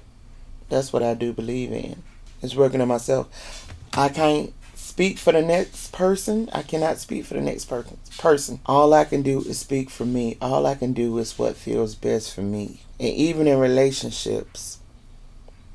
That's 0.69 0.93
what 0.93 1.03
I 1.03 1.13
do 1.13 1.33
believe 1.33 1.71
in. 1.71 2.03
It's 2.41 2.55
working 2.55 2.81
on 2.81 2.87
myself. 2.87 3.67
I 3.93 4.09
can't 4.09 4.53
speak 4.75 5.17
for 5.17 5.31
the 5.31 5.41
next 5.41 5.91
person. 5.91 6.49
I 6.53 6.61
cannot 6.61 6.99
speak 6.99 7.25
for 7.25 7.33
the 7.33 7.41
next 7.41 7.65
person. 7.65 7.97
Person. 8.17 8.59
All 8.65 8.93
I 8.93 9.05
can 9.05 9.21
do 9.21 9.39
is 9.41 9.59
speak 9.59 9.89
for 9.89 10.05
me. 10.05 10.37
All 10.41 10.65
I 10.65 10.75
can 10.75 10.93
do 10.93 11.17
is 11.17 11.37
what 11.37 11.55
feels 11.55 11.95
best 11.95 12.33
for 12.33 12.41
me. 12.41 12.81
And 12.99 13.13
even 13.13 13.47
in 13.47 13.59
relationships, 13.59 14.79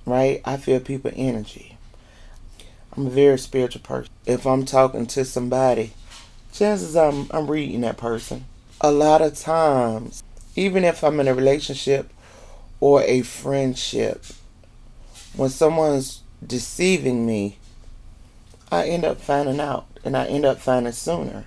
right? 0.06 0.40
I 0.44 0.56
feel 0.56 0.80
people 0.80 1.10
energy. 1.14 1.76
I'm 2.96 3.06
a 3.06 3.10
very 3.10 3.38
spiritual 3.38 3.82
person. 3.82 4.12
If 4.26 4.46
I'm 4.46 4.64
talking 4.64 5.06
to 5.06 5.24
somebody, 5.24 5.92
chances 6.52 6.96
I'm 6.96 7.26
I'm 7.30 7.50
reading 7.50 7.80
that 7.80 7.96
person. 7.96 8.44
A 8.80 8.92
lot 8.92 9.22
of 9.22 9.36
times 9.36 10.22
even 10.56 10.84
if 10.84 11.02
I'm 11.02 11.18
in 11.20 11.28
a 11.28 11.34
relationship 11.34 12.12
or 12.80 13.02
a 13.02 13.22
friendship, 13.22 14.24
when 15.36 15.50
someone's 15.50 16.22
deceiving 16.46 17.26
me, 17.26 17.58
I 18.70 18.86
end 18.86 19.04
up 19.04 19.20
finding 19.20 19.60
out 19.60 19.86
and 20.04 20.16
I 20.16 20.26
end 20.26 20.44
up 20.44 20.58
finding 20.58 20.92
sooner. 20.92 21.46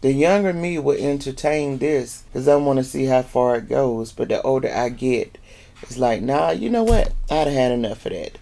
The 0.00 0.12
younger 0.12 0.54
me 0.54 0.78
would 0.78 0.98
entertain 0.98 1.78
this 1.78 2.22
because 2.22 2.48
I 2.48 2.56
want 2.56 2.78
to 2.78 2.84
see 2.84 3.04
how 3.04 3.22
far 3.22 3.56
it 3.56 3.68
goes, 3.68 4.12
but 4.12 4.28
the 4.28 4.40
older 4.42 4.72
I 4.72 4.88
get, 4.88 5.36
it's 5.82 5.98
like, 5.98 6.22
nah, 6.22 6.50
you 6.50 6.70
know 6.70 6.84
what? 6.84 7.12
I'd 7.30 7.46
have 7.46 7.52
had 7.52 7.72
enough 7.72 8.06
of 8.06 8.12
that. 8.12 8.38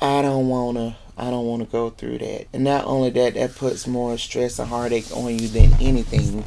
I 0.00 0.22
don't 0.22 0.48
wanna 0.48 0.96
I 1.16 1.30
don't 1.30 1.46
wanna 1.46 1.64
go 1.64 1.90
through 1.90 2.18
that. 2.18 2.46
And 2.52 2.64
not 2.64 2.84
only 2.84 3.10
that, 3.10 3.34
that 3.34 3.56
puts 3.56 3.86
more 3.86 4.16
stress 4.18 4.58
and 4.58 4.68
heartache 4.68 5.10
on 5.16 5.38
you 5.38 5.48
than 5.48 5.72
anything 5.80 6.44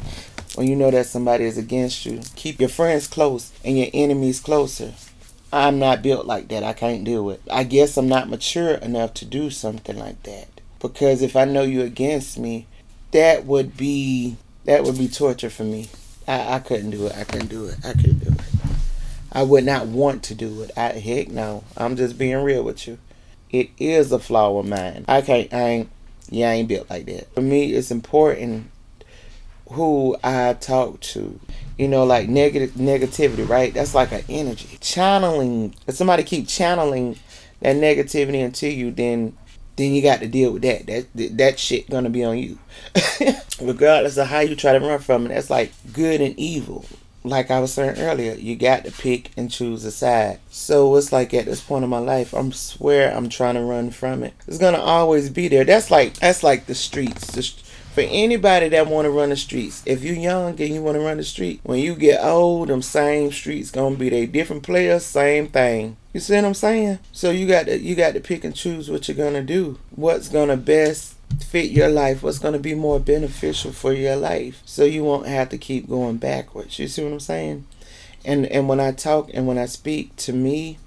when 0.54 0.68
you 0.68 0.76
know 0.76 0.90
that 0.90 1.06
somebody 1.06 1.44
is 1.44 1.58
against 1.58 2.06
you. 2.06 2.20
Keep 2.36 2.60
your 2.60 2.68
friends 2.68 3.06
close 3.06 3.52
and 3.64 3.76
your 3.76 3.88
enemies 3.92 4.40
closer. 4.40 4.94
I'm 5.52 5.78
not 5.78 6.02
built 6.02 6.26
like 6.26 6.48
that. 6.48 6.64
I 6.64 6.72
can't 6.72 7.04
do 7.04 7.28
it. 7.30 7.42
I 7.50 7.64
guess 7.64 7.96
I'm 7.96 8.08
not 8.08 8.30
mature 8.30 8.72
enough 8.74 9.12
to 9.14 9.24
do 9.26 9.50
something 9.50 9.98
like 9.98 10.22
that. 10.22 10.48
Because 10.80 11.20
if 11.20 11.36
I 11.36 11.44
know 11.44 11.62
you're 11.62 11.84
against 11.84 12.38
me, 12.38 12.66
that 13.10 13.44
would 13.44 13.76
be 13.76 14.36
that 14.64 14.84
would 14.84 14.96
be 14.96 15.08
torture 15.08 15.50
for 15.50 15.64
me. 15.64 15.90
I, 16.26 16.54
I 16.54 16.58
couldn't 16.60 16.90
do 16.90 17.06
it. 17.06 17.16
I 17.16 17.24
couldn't 17.24 17.48
do 17.48 17.66
it. 17.66 17.76
I 17.84 17.92
couldn't 17.92 18.20
do 18.20 18.30
it. 18.30 18.40
I 19.32 19.42
would 19.42 19.64
not 19.64 19.86
want 19.86 20.22
to 20.24 20.34
do 20.34 20.62
it. 20.62 20.70
I 20.76 20.92
heck 20.92 21.28
no. 21.28 21.64
I'm 21.76 21.96
just 21.96 22.18
being 22.18 22.42
real 22.42 22.62
with 22.62 22.86
you. 22.86 22.98
It 23.50 23.70
is 23.78 24.12
a 24.12 24.18
flaw 24.18 24.58
of 24.58 24.66
mine. 24.66 25.04
I 25.08 25.20
can't. 25.20 25.52
I 25.52 25.62
ain't. 25.62 25.90
Yeah, 26.30 26.50
I 26.50 26.54
ain't 26.54 26.68
built 26.68 26.88
like 26.88 27.04
that. 27.06 27.32
For 27.34 27.42
me, 27.42 27.72
it's 27.72 27.90
important 27.90 28.70
who 29.70 30.16
I 30.24 30.54
talk 30.54 31.00
to. 31.00 31.38
You 31.78 31.88
know, 31.88 32.04
like 32.04 32.28
negative 32.28 32.72
negativity, 32.72 33.48
right? 33.48 33.72
That's 33.72 33.94
like 33.94 34.12
an 34.12 34.24
energy 34.28 34.78
channeling. 34.80 35.74
If 35.86 35.94
somebody 35.94 36.22
keep 36.22 36.48
channeling 36.48 37.18
that 37.60 37.76
negativity 37.76 38.40
into 38.40 38.68
you, 38.68 38.90
then 38.90 39.36
then 39.76 39.94
you 39.94 40.02
got 40.02 40.20
to 40.20 40.28
deal 40.28 40.52
with 40.52 40.62
that. 40.62 40.86
That 40.86 41.36
that 41.38 41.58
shit 41.58 41.88
gonna 41.88 42.10
be 42.10 42.24
on 42.24 42.38
you, 42.38 42.58
regardless 43.60 44.16
of 44.16 44.28
how 44.28 44.40
you 44.40 44.54
try 44.54 44.72
to 44.72 44.80
run 44.80 44.98
from 44.98 45.26
it. 45.26 45.30
That's 45.30 45.50
like 45.50 45.72
good 45.92 46.20
and 46.20 46.38
evil. 46.38 46.84
Like 47.24 47.52
I 47.52 47.60
was 47.60 47.72
saying 47.72 47.98
earlier, 47.98 48.34
you 48.34 48.56
got 48.56 48.84
to 48.84 48.90
pick 48.90 49.30
and 49.36 49.48
choose 49.48 49.84
a 49.84 49.92
side. 49.92 50.40
So 50.50 50.96
it's 50.96 51.12
like 51.12 51.32
at 51.32 51.44
this 51.44 51.60
point 51.60 51.84
in 51.84 51.90
my 51.90 51.98
life, 51.98 52.34
I'm 52.34 52.50
swear 52.50 53.16
I'm 53.16 53.28
trying 53.28 53.54
to 53.54 53.62
run 53.62 53.90
from 53.90 54.24
it. 54.24 54.34
It's 54.48 54.58
gonna 54.58 54.80
always 54.80 55.30
be 55.30 55.48
there. 55.48 55.64
That's 55.64 55.90
like 55.90 56.14
that's 56.14 56.42
like 56.42 56.66
the 56.66 56.74
streets. 56.74 57.28
The, 57.28 57.71
for 57.92 58.00
anybody 58.00 58.70
that 58.70 58.86
want 58.86 59.04
to 59.04 59.10
run 59.10 59.28
the 59.28 59.36
streets, 59.36 59.82
if 59.84 60.02
you 60.02 60.14
young 60.14 60.58
and 60.58 60.74
you 60.74 60.82
want 60.82 60.96
to 60.96 61.04
run 61.04 61.18
the 61.18 61.24
street, 61.24 61.60
when 61.62 61.78
you 61.78 61.94
get 61.94 62.24
old, 62.24 62.68
them 62.68 62.80
same 62.80 63.30
streets 63.30 63.70
gonna 63.70 63.96
be 63.96 64.08
they 64.08 64.24
different 64.24 64.62
players, 64.62 65.04
same 65.04 65.48
thing. 65.48 65.98
You 66.14 66.20
see 66.20 66.34
what 66.36 66.46
I'm 66.46 66.54
saying? 66.54 67.00
So 67.12 67.30
you 67.30 67.46
got 67.46 67.66
to 67.66 67.78
you 67.78 67.94
got 67.94 68.14
to 68.14 68.20
pick 68.20 68.44
and 68.44 68.56
choose 68.56 68.90
what 68.90 69.08
you're 69.08 69.16
gonna 69.16 69.42
do. 69.42 69.78
What's 69.90 70.28
gonna 70.28 70.56
best 70.56 71.16
fit 71.44 71.70
your 71.70 71.90
life? 71.90 72.22
What's 72.22 72.38
gonna 72.38 72.58
be 72.58 72.74
more 72.74 72.98
beneficial 72.98 73.72
for 73.72 73.92
your 73.92 74.16
life? 74.16 74.62
So 74.64 74.84
you 74.84 75.04
won't 75.04 75.26
have 75.26 75.50
to 75.50 75.58
keep 75.58 75.86
going 75.86 76.16
backwards. 76.16 76.78
You 76.78 76.88
see 76.88 77.04
what 77.04 77.12
I'm 77.12 77.20
saying? 77.20 77.66
And 78.24 78.46
and 78.46 78.70
when 78.70 78.80
I 78.80 78.92
talk 78.92 79.30
and 79.34 79.46
when 79.46 79.58
I 79.58 79.66
speak 79.66 80.16
to 80.16 80.32
me, 80.32 80.78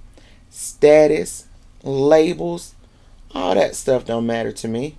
status, 0.50 1.46
labels, 1.84 2.74
all 3.36 3.54
that 3.54 3.76
stuff 3.76 4.06
don't 4.06 4.26
matter 4.26 4.52
to 4.54 4.68
me. 4.68 4.98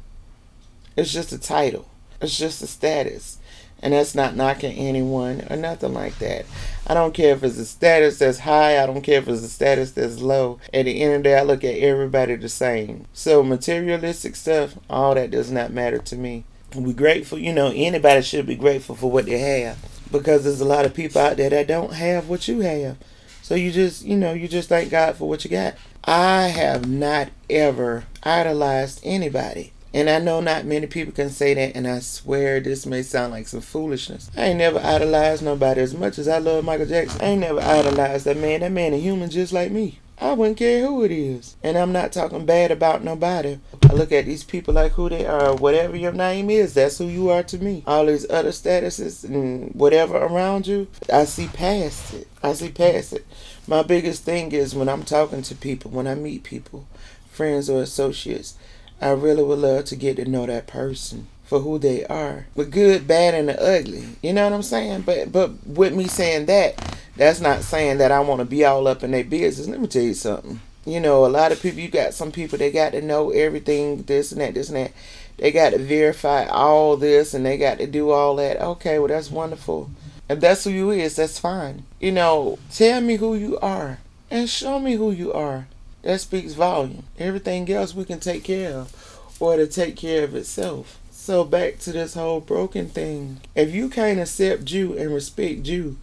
It's 0.97 1.13
just 1.13 1.33
a 1.33 1.39
title. 1.39 1.89
It's 2.21 2.39
just 2.39 2.63
a 2.63 2.67
status. 2.67 3.39
And 3.83 3.93
that's 3.93 4.15
not 4.15 4.37
knocking 4.37 4.77
anyone 4.77 5.47
or 5.51 5.57
nothing 5.57 5.93
like 5.93 6.19
that. 6.19 6.47
I 6.87 6.95
don't 6.95 7.13
care 7.13 7.35
if 7.35 7.43
it's 7.45 7.59
a 7.59 7.67
status 7.67 8.19
that's 8.19 8.39
high. 8.39 8.83
I 8.83 8.87
don't 8.87 9.03
care 9.03 9.19
if 9.19 9.29
it's 9.29 9.43
a 9.43 9.49
status 9.49 9.93
that's 9.93 10.21
low. 10.21 10.59
At 10.73 10.87
the 10.87 11.03
end 11.03 11.15
of 11.15 11.23
the 11.23 11.29
day, 11.29 11.39
I 11.39 11.43
look 11.43 11.63
at 11.63 11.77
everybody 11.77 12.37
the 12.37 12.49
same. 12.49 13.07
So 13.13 13.43
materialistic 13.43 14.35
stuff, 14.35 14.79
all 14.89 15.15
that 15.15 15.31
does 15.31 15.51
not 15.51 15.73
matter 15.73 15.99
to 15.99 16.17
me. 16.17 16.45
We 16.75 16.95
grateful, 16.95 17.39
you 17.39 17.53
know, 17.53 17.71
anybody 17.75 18.23
should 18.23 18.47
be 18.47 18.57
grateful 18.57 18.95
for 18.95 19.11
what 19.11 19.27
they 19.27 19.39
have. 19.39 19.79
Because 20.11 20.45
there's 20.45 20.61
a 20.61 20.65
lot 20.65 20.87
of 20.87 20.95
people 20.95 21.21
out 21.21 21.37
there 21.37 21.51
that 21.51 21.69
don't 21.69 21.93
have 21.93 22.29
what 22.29 22.49
you 22.49 22.61
have. 22.61 22.97
So 23.43 23.55
you 23.55 23.71
just, 23.71 24.05
you 24.05 24.17
know, 24.17 24.33
you 24.33 24.49
just 24.49 24.69
thank 24.69 24.91
God 24.91 25.17
for 25.17 25.29
what 25.29 25.45
you 25.45 25.51
got. 25.51 25.75
I 26.05 26.49
have 26.49 26.89
not 26.89 27.29
ever 27.51 28.05
idolized 28.23 29.01
anybody. 29.05 29.73
And 29.97 30.11
I 30.11 30.19
know 30.19 30.43
not 30.43 30.67
many 30.67 30.87
people 30.87 31.15
can 31.15 31.31
say 31.31 31.55
that, 31.55 31.75
and 31.75 31.89
I 31.89 32.01
swear 32.01 32.61
this 32.61 32.85
may 32.85 33.03
sound 33.03 33.33
like 33.33 33.49
some 33.49 33.63
foolishness. 33.63 34.31
I 34.37 34.49
ain't 34.49 34.59
never 34.59 34.79
idolized 34.79 35.43
nobody 35.43 35.81
as 35.81 35.95
much 35.95 36.19
as 36.19 36.29
I 36.29 36.37
love 36.37 36.67
Michael 36.67 36.85
Jackson. 36.85 37.19
I 37.23 37.29
ain't 37.29 37.41
never 37.41 37.61
idolized 37.63 38.27
that 38.27 38.37
man. 38.37 38.61
That 38.61 38.73
man 38.73 38.93
a 38.93 38.99
human 38.99 39.31
just 39.31 39.55
like 39.55 39.71
me. 39.71 40.01
I 40.21 40.35
wouldn't 40.35 40.59
care 40.59 40.87
who 40.87 41.03
it 41.03 41.11
is. 41.11 41.57
And 41.63 41.79
I'm 41.79 41.93
not 41.93 42.13
talking 42.13 42.45
bad 42.45 42.71
about 42.71 43.05
nobody. 43.05 43.59
I 43.89 43.95
look 43.95 44.13
at 44.13 44.27
these 44.27 44.45
people 44.45 44.75
like 44.75 44.93
who 44.93 45.09
they 45.09 45.25
are. 45.25 45.57
Whatever 45.57 45.97
your 45.97 46.13
name 46.13 46.51
is, 46.51 46.75
that's 46.75 46.99
who 46.99 47.07
you 47.07 47.31
are 47.31 47.43
to 47.45 47.57
me. 47.57 47.83
All 47.87 48.05
these 48.05 48.29
other 48.29 48.51
statuses 48.51 49.25
and 49.25 49.75
whatever 49.75 50.19
around 50.19 50.67
you, 50.67 50.89
I 51.11 51.25
see 51.25 51.49
past 51.49 52.13
it. 52.13 52.29
I 52.43 52.53
see 52.53 52.69
past 52.71 53.15
it. 53.15 53.27
My 53.67 53.83
biggest 53.83 54.25
thing 54.25 54.53
is 54.53 54.75
when 54.75 54.91
I'm 54.91 55.05
talking 55.05 55.41
to 55.41 55.55
people, 55.55 55.91
when 55.91 56.07
I 56.07 56.17
meet 56.17 56.43
people, 56.43 56.87
friends 57.31 57.71
or 57.71 57.81
associates, 57.81 58.59
I 59.01 59.11
really 59.11 59.43
would 59.43 59.59
love 59.59 59.85
to 59.87 59.97
get 59.97 60.17
to 60.17 60.25
know 60.25 60.47
that 60.47 60.67
person 60.67 61.29
for 61.45 61.61
who 61.61 61.79
they 61.79 62.05
are, 62.07 62.47
the 62.57 62.65
good, 62.65 63.07
bad, 63.07 63.35
and 63.35 63.49
the 63.49 63.63
ugly. 63.63 64.05
You 64.23 64.33
know 64.33 64.45
what 64.45 64.53
I'm 64.53 64.63
saying? 64.63 65.03
But 65.03 65.33
but 65.33 65.67
with 65.67 65.95
me 65.95 66.07
saying 66.07 66.47
that, 66.47 66.99
that's 67.17 67.41
not 67.41 67.63
saying 67.63 67.99
that 67.99 68.11
I 68.13 68.21
want 68.21 68.41
to 68.41 68.45
be 68.45 68.65
all 68.65 68.89
up 68.89 69.03
in 69.03 69.13
their 69.13 69.25
business. 69.25 69.69
Let 69.69 69.81
me 69.81 69.87
tell 69.87 70.03
you 70.03 70.15
something. 70.15 70.61
You 70.85 71.01
know, 71.01 71.27
a 71.27 71.29
lot 71.29 71.53
of 71.53 71.61
people. 71.61 71.81
You 71.81 71.89
got 71.89 72.15
some 72.15 72.33
people. 72.33 72.59
They 72.59 72.71
got 72.71 72.93
to 72.93 73.03
know 73.03 73.31
everything. 73.31 74.03
This 74.03 74.33
and 74.33 74.41
that. 74.41 74.55
This 74.55 74.69
and 74.69 74.77
that. 74.77 74.93
They 75.39 75.53
got 75.53 75.71
to 75.71 75.79
verify 75.79 76.47
all 76.47 76.97
this, 76.97 77.35
and 77.35 77.45
they 77.45 77.59
got 77.59 77.79
to 77.79 77.87
do 77.87 78.11
all 78.11 78.37
that. 78.37 78.61
Okay, 78.61 78.99
well 78.99 79.09
that's 79.09 79.31
wonderful. 79.31 79.91
If 80.29 80.41
that's 80.41 80.65
who 80.65 80.71
you 80.71 80.91
is, 80.91 81.17
that's 81.17 81.39
fine. 81.39 81.85
You 82.01 82.13
know, 82.13 82.59
tell 82.73 83.01
me 83.01 83.17
who 83.17 83.37
you 83.37 83.59
are 83.61 83.99
and 84.31 84.49
show 84.49 84.79
me 84.79 84.95
who 84.95 85.13
you 85.13 85.33
are. 85.33 85.69
That 86.07 86.21
speaks 86.21 86.53
volume. 86.53 87.03
Everything 87.19 87.69
else 87.69 87.93
we 87.93 88.05
can 88.05 88.21
take 88.21 88.45
care 88.45 88.73
of 88.73 89.35
or 89.41 89.57
to 89.57 89.67
take 89.67 89.97
care 89.97 90.23
of 90.23 90.37
itself. 90.37 91.01
So 91.11 91.43
back 91.43 91.81
to 91.81 91.91
this 91.91 92.15
whole 92.15 92.39
broken 92.39 92.89
thing. 92.89 93.41
If 93.57 93.75
you 93.75 93.89
can't 93.89 94.21
accept 94.21 94.71
you 94.71 94.97
and 94.97 95.13
respect 95.13 95.67
you, 95.67 95.97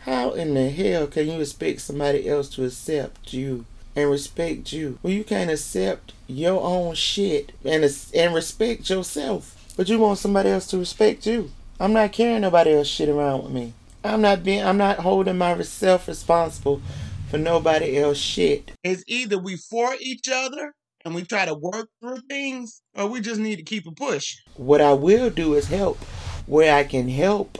how 0.00 0.32
in 0.32 0.52
the 0.52 0.68
hell 0.68 1.06
can 1.06 1.26
you 1.26 1.40
expect 1.40 1.80
somebody 1.80 2.28
else 2.28 2.50
to 2.50 2.66
accept 2.66 3.32
you 3.32 3.64
and 3.96 4.10
respect 4.10 4.74
you? 4.74 4.98
Well, 5.02 5.14
you 5.14 5.24
can't 5.24 5.50
accept 5.50 6.12
your 6.26 6.62
own 6.62 6.94
shit 6.94 7.52
and 7.64 7.82
and 8.14 8.34
respect 8.34 8.90
yourself, 8.90 9.72
but 9.74 9.88
you 9.88 9.98
want 9.98 10.18
somebody 10.18 10.50
else 10.50 10.66
to 10.66 10.78
respect 10.78 11.26
you. 11.26 11.50
I'm 11.80 11.94
not 11.94 12.12
carrying 12.12 12.42
nobody 12.42 12.74
else 12.74 12.88
shit 12.88 13.08
around 13.08 13.44
with 13.44 13.52
me. 13.52 13.72
I'm 14.04 14.20
not 14.20 14.44
being. 14.44 14.62
I'm 14.62 14.76
not 14.76 14.98
holding 14.98 15.38
myself 15.38 16.08
responsible 16.08 16.82
for 17.28 17.38
nobody 17.38 17.98
else 17.98 18.18
shit. 18.18 18.72
It's 18.84 19.04
either 19.06 19.38
we 19.38 19.56
for 19.56 19.94
each 20.00 20.28
other 20.28 20.74
and 21.04 21.14
we 21.14 21.22
try 21.22 21.44
to 21.46 21.54
work 21.54 21.88
through 22.00 22.20
things, 22.28 22.82
or 22.94 23.06
we 23.06 23.20
just 23.20 23.40
need 23.40 23.56
to 23.56 23.62
keep 23.62 23.86
a 23.86 23.92
push. 23.92 24.36
What 24.56 24.80
I 24.80 24.92
will 24.92 25.30
do 25.30 25.54
is 25.54 25.68
help 25.68 25.98
where 26.46 26.74
I 26.74 26.84
can 26.84 27.08
help. 27.08 27.58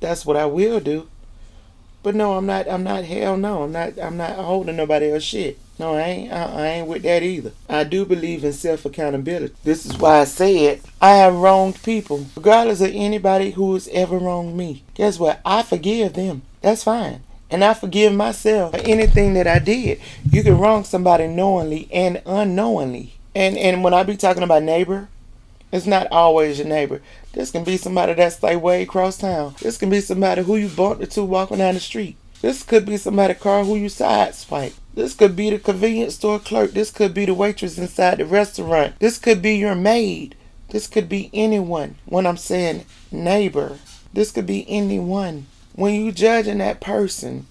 That's 0.00 0.26
what 0.26 0.36
I 0.36 0.46
will 0.46 0.80
do. 0.80 1.08
But 2.02 2.14
no, 2.16 2.34
I'm 2.34 2.46
not. 2.46 2.68
I'm 2.68 2.82
not. 2.82 3.04
Hell 3.04 3.36
no, 3.36 3.62
I'm 3.62 3.72
not. 3.72 3.98
I'm 3.98 4.16
not 4.16 4.36
holding 4.36 4.76
nobody 4.76 5.12
else 5.12 5.22
shit. 5.22 5.58
No, 5.78 5.94
I 5.94 6.00
ain't. 6.02 6.32
I, 6.32 6.42
I 6.44 6.66
ain't 6.66 6.88
with 6.88 7.02
that 7.04 7.22
either. 7.22 7.52
I 7.68 7.84
do 7.84 8.04
believe 8.04 8.44
in 8.44 8.52
self 8.52 8.84
accountability. 8.84 9.54
This 9.62 9.86
is 9.86 9.96
why 9.96 10.18
I 10.20 10.24
said 10.24 10.80
I 11.00 11.10
have 11.10 11.34
wronged 11.34 11.82
people, 11.82 12.26
regardless 12.34 12.80
of 12.80 12.90
anybody 12.92 13.52
who 13.52 13.72
has 13.74 13.88
ever 13.92 14.18
wronged 14.18 14.56
me. 14.56 14.82
Guess 14.94 15.18
what? 15.18 15.40
I 15.46 15.62
forgive 15.62 16.14
them. 16.14 16.42
That's 16.60 16.82
fine. 16.84 17.22
And 17.52 17.62
I 17.62 17.74
forgive 17.74 18.14
myself 18.14 18.72
for 18.72 18.80
anything 18.80 19.34
that 19.34 19.46
I 19.46 19.58
did. 19.58 20.00
You 20.30 20.42
can 20.42 20.56
wrong 20.56 20.84
somebody 20.84 21.26
knowingly 21.26 21.86
and 21.92 22.22
unknowingly. 22.24 23.12
And 23.34 23.58
and 23.58 23.84
when 23.84 23.92
I 23.92 24.04
be 24.04 24.16
talking 24.16 24.42
about 24.42 24.62
neighbor, 24.62 25.08
it's 25.70 25.84
not 25.84 26.06
always 26.10 26.58
your 26.58 26.66
neighbor. 26.66 27.02
This 27.34 27.50
can 27.50 27.62
be 27.62 27.76
somebody 27.76 28.14
that's 28.14 28.42
like 28.42 28.62
way 28.62 28.80
across 28.82 29.18
town. 29.18 29.54
This 29.60 29.76
can 29.76 29.90
be 29.90 30.00
somebody 30.00 30.42
who 30.42 30.56
you 30.56 30.68
bumped 30.68 31.02
into 31.02 31.24
walking 31.24 31.58
down 31.58 31.74
the 31.74 31.80
street. 31.80 32.16
This 32.40 32.62
could 32.62 32.86
be 32.86 32.96
somebody 32.96 33.34
car 33.34 33.64
who 33.64 33.76
you 33.76 33.88
sideswipe. 33.88 34.72
This 34.94 35.12
could 35.12 35.36
be 35.36 35.50
the 35.50 35.58
convenience 35.58 36.14
store 36.14 36.38
clerk. 36.38 36.72
This 36.72 36.90
could 36.90 37.12
be 37.12 37.26
the 37.26 37.34
waitress 37.34 37.76
inside 37.76 38.16
the 38.18 38.24
restaurant. 38.24 38.98
This 38.98 39.18
could 39.18 39.42
be 39.42 39.56
your 39.56 39.74
maid. 39.74 40.36
This 40.70 40.86
could 40.86 41.06
be 41.06 41.28
anyone. 41.34 41.96
When 42.06 42.26
I'm 42.26 42.38
saying 42.38 42.86
neighbor, 43.10 43.78
this 44.14 44.30
could 44.30 44.46
be 44.46 44.64
anyone 44.70 45.48
when 45.74 46.04
you 46.04 46.12
judging 46.12 46.58
that 46.58 46.80
person, 46.80 47.46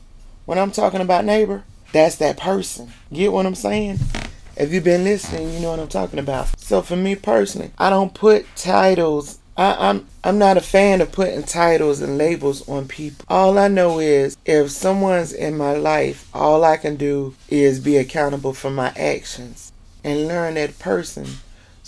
when 0.45 0.57
I'm 0.57 0.71
talking 0.71 1.01
about 1.01 1.25
neighbor, 1.25 1.63
that's 1.91 2.15
that 2.17 2.37
person. 2.37 2.91
Get 3.11 3.31
what 3.31 3.45
I'm 3.45 3.55
saying? 3.55 3.99
If 4.55 4.71
you've 4.71 4.83
been 4.83 5.03
listening, 5.03 5.53
you 5.53 5.59
know 5.59 5.71
what 5.71 5.79
I'm 5.79 5.87
talking 5.87 6.19
about. 6.19 6.59
So 6.59 6.81
for 6.81 6.95
me 6.95 7.15
personally, 7.15 7.71
I 7.77 7.89
don't 7.89 8.13
put 8.13 8.45
titles. 8.55 9.39
I, 9.57 9.89
I'm 9.89 10.07
I'm 10.23 10.37
not 10.37 10.57
a 10.57 10.61
fan 10.61 11.01
of 11.01 11.11
putting 11.11 11.43
titles 11.43 11.99
and 11.99 12.17
labels 12.17 12.67
on 12.69 12.87
people. 12.87 13.25
All 13.27 13.57
I 13.57 13.67
know 13.67 13.99
is 13.99 14.37
if 14.45 14.71
someone's 14.71 15.33
in 15.33 15.57
my 15.57 15.73
life, 15.73 16.29
all 16.33 16.63
I 16.63 16.77
can 16.77 16.95
do 16.95 17.35
is 17.49 17.79
be 17.79 17.97
accountable 17.97 18.53
for 18.53 18.69
my 18.69 18.89
actions 18.95 19.71
and 20.03 20.27
learn 20.27 20.55
that 20.55 20.79
person 20.79 21.25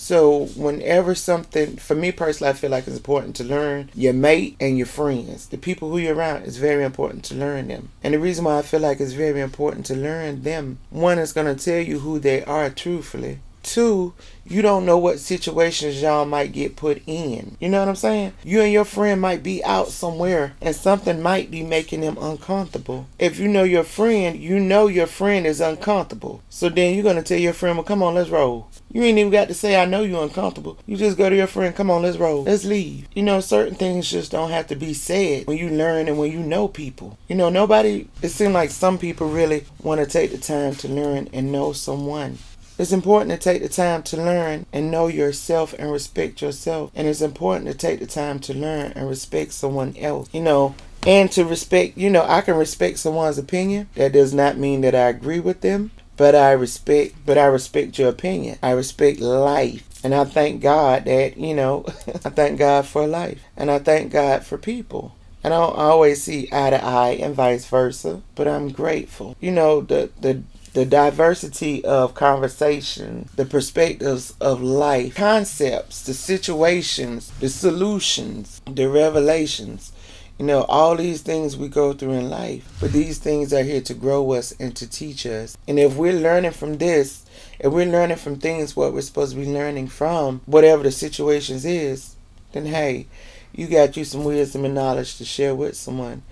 so 0.03 0.48
whenever 0.48 1.15
something, 1.15 1.77
for 1.77 1.95
me 1.95 2.12
personally, 2.12 2.50
I 2.50 2.53
feel 2.55 2.69
like 2.69 2.86
it's 2.88 2.98
important 2.98 3.38
to 3.38 3.45
learn 3.45 3.89
your 3.95 4.12
mate 4.12 4.57
and 4.60 4.77
your 4.77 4.86
friends. 4.86 5.48
The 5.48 5.57
people 5.57 5.89
who 5.89 5.98
you're 5.98 6.13
around, 6.13 6.43
it's 6.43 6.57
very 6.57 6.83
important 6.83 7.24
to 7.25 7.36
learn 7.36 7.69
them. 7.69 7.88
And 8.03 8.13
the 8.13 8.19
reason 8.19 8.43
why 8.43 8.57
I 8.57 8.63
feel 8.63 8.81
like 8.81 9.00
it's 9.00 9.13
very 9.13 9.39
important 9.39 9.86
to 9.86 9.95
learn 9.95 10.43
them, 10.43 10.79
one 10.89 11.19
is 11.19 11.31
going 11.31 11.48
to 11.48 11.63
tell 11.63 11.79
you 11.79 12.00
who 12.00 12.19
they 12.19 12.43
are 12.43 12.69
truthfully. 12.69 13.39
Two, 13.63 14.13
you 14.45 14.62
don't 14.62 14.85
know 14.85 14.97
what 14.97 15.19
situations 15.19 16.01
y'all 16.01 16.25
might 16.25 16.51
get 16.51 16.75
put 16.75 17.01
in. 17.07 17.55
You 17.59 17.69
know 17.69 17.79
what 17.79 17.88
I'm 17.88 17.95
saying? 17.95 18.33
You 18.43 18.62
and 18.62 18.73
your 18.73 18.85
friend 18.85 19.21
might 19.21 19.41
be 19.41 19.63
out 19.63 19.89
somewhere 19.89 20.53
and 20.62 20.75
something 20.75 21.21
might 21.21 21.50
be 21.50 21.63
making 21.63 22.01
them 22.01 22.17
uncomfortable. 22.19 23.07
If 23.17 23.39
you 23.39 23.47
know 23.47 23.63
your 23.63 23.83
friend, 23.83 24.38
you 24.38 24.59
know 24.59 24.88
your 24.88 25.07
friend 25.07 25.47
is 25.47 25.62
uncomfortable. 25.62 26.41
So 26.50 26.69
then 26.69 26.93
you're 26.93 27.03
going 27.03 27.15
to 27.15 27.23
tell 27.23 27.39
your 27.39 27.53
friend, 27.53 27.77
well, 27.77 27.85
come 27.85 28.03
on, 28.03 28.15
let's 28.15 28.29
roll. 28.29 28.69
You 28.91 29.01
ain't 29.03 29.17
even 29.17 29.31
got 29.31 29.47
to 29.47 29.53
say, 29.53 29.81
I 29.81 29.85
know 29.85 30.03
you're 30.03 30.23
uncomfortable. 30.23 30.77
You 30.85 30.97
just 30.97 31.17
go 31.17 31.29
to 31.29 31.35
your 31.35 31.47
friend, 31.47 31.75
come 31.75 31.89
on, 31.89 32.03
let's 32.03 32.17
roll. 32.17 32.43
Let's 32.43 32.65
leave. 32.65 33.07
You 33.13 33.23
know, 33.23 33.39
certain 33.39 33.75
things 33.75 34.12
just 34.12 34.31
don't 34.31 34.51
have 34.51 34.67
to 34.67 34.75
be 34.75 34.93
said 34.93 35.47
when 35.47 35.57
you 35.57 35.69
learn 35.69 36.07
and 36.07 36.17
when 36.17 36.31
you 36.31 36.39
know 36.39 36.67
people. 36.67 37.17
You 37.27 37.35
know, 37.35 37.50
nobody, 37.50 38.07
it 38.21 38.29
seems 38.29 38.53
like 38.53 38.69
some 38.69 38.97
people 38.97 39.29
really 39.29 39.65
want 39.81 40.01
to 40.01 40.05
take 40.05 40.31
the 40.31 40.38
time 40.38 40.75
to 40.75 40.88
learn 40.88 41.29
and 41.33 41.51
know 41.51 41.73
someone. 41.73 42.38
It's 42.77 42.92
important 42.92 43.32
to 43.32 43.38
take 43.38 43.62
the 43.62 43.70
time 43.70 44.03
to 44.03 44.18
learn 44.18 44.65
and 44.74 44.89
know 44.89 45.08
yourself 45.08 45.74
and 45.77 45.92
respect 45.92 46.42
yourself. 46.42 46.92
And 46.96 47.08
it's 47.08 47.22
important 47.22 47.68
to 47.68 47.74
take 47.77 48.00
the 48.00 48.08
time 48.08 48.39
to 48.39 48.53
learn 48.53 48.94
and 48.96 49.08
respect 49.08 49.53
someone 49.53 49.96
else. 49.98 50.30
You 50.34 50.42
know, 50.42 50.75
and 51.06 51.32
to 51.34 51.46
respect, 51.46 51.98
you 51.98 52.10
know, 52.10 52.25
I 52.27 52.42
can 52.42 52.56
respect 52.56 52.98
someone's 52.98 53.38
opinion. 53.38 53.89
That 53.96 54.13
does 54.13 54.34
not 54.34 54.58
mean 54.58 54.82
that 54.82 54.96
I 54.96 55.10
agree 55.10 55.39
with 55.39 55.62
them, 55.62 55.92
but 56.18 56.34
I 56.34 56.51
respect, 56.53 57.15
but 57.25 57.38
I 57.38 57.46
respect 57.46 58.00
your 58.00 58.10
opinion. 58.10 58.58
I 58.63 58.72
respect 58.72 59.20
life. 59.20 59.88
And 60.03 60.13
I 60.15 60.24
thank 60.25 60.62
God 60.62 61.06
that, 61.06 61.38
you 61.38 61.53
know, 61.53 61.86
I 62.08 62.30
thank 62.30 62.60
God 62.60 62.86
for 62.86 63.06
life. 63.06 63.44
And 63.56 63.70
I 63.70 63.80
thank 63.80 64.12
God 64.12 64.46
for 64.46 64.58
people. 64.58 65.15
And 65.44 65.53
I 65.53 65.60
don't 65.60 65.75
always 65.75 66.24
see 66.24 66.48
eye 66.53 66.70
to 66.70 66.84
eye 66.84 67.18
and 67.22 67.36
vice 67.36 67.65
versa, 67.68 68.22
but 68.36 68.48
I'm 68.48 68.70
grateful. 68.70 69.36
You 69.42 69.51
know, 69.51 69.82
the, 69.82 70.10
the 70.20 70.44
the 70.74 70.86
diversity 70.86 71.86
of 71.86 72.15
conversation, 72.15 73.30
the 73.36 73.46
perspectives 73.46 74.34
of 74.42 74.62
life, 74.62 75.15
concepts, 75.15 76.01
the 76.03 76.13
situations, 76.13 77.30
the 77.39 77.50
solutions, 77.50 78.62
the 78.70 78.89
revelations. 78.89 79.92
You 80.39 80.48
know, 80.48 80.63
all 80.63 80.96
these 80.98 81.22
things 81.22 81.56
we 81.56 81.68
go 81.68 81.94
through 81.94 82.13
in 82.13 82.30
life, 82.30 82.68
but 82.82 82.92
these 82.92 83.20
things 83.20 83.53
are 83.53 83.62
here 83.62 83.82
to 83.82 83.94
grow 83.94 84.32
us 84.32 84.51
and 84.60 84.75
to 84.75 84.89
teach 84.89 85.27
us. 85.27 85.56
And 85.68 85.77
if 85.77 85.96
we're 85.96 86.12
learning 86.12 86.51
from 86.51 86.80
this, 86.80 87.24
if 87.60 87.72
we're 87.72 87.86
learning 87.86 88.18
from 88.18 88.38
things 88.38 88.75
what 88.75 88.94
we're 88.94 89.01
supposed 89.01 89.34
to 89.34 89.39
be 89.39 89.46
learning 89.46 89.89
from, 89.89 90.42
whatever 90.48 90.82
the 90.82 90.92
situations 90.92 91.65
is, 91.65 92.15
then 92.51 92.65
hey, 92.65 93.06
you 93.53 93.68
got 93.68 93.96
you 93.96 94.03
some 94.03 94.24
wisdom 94.24 94.65
and 94.65 94.74
knowledge 94.74 95.18
to 95.18 95.25
share 95.25 95.53
with 95.53 95.77
someone. 95.77 96.24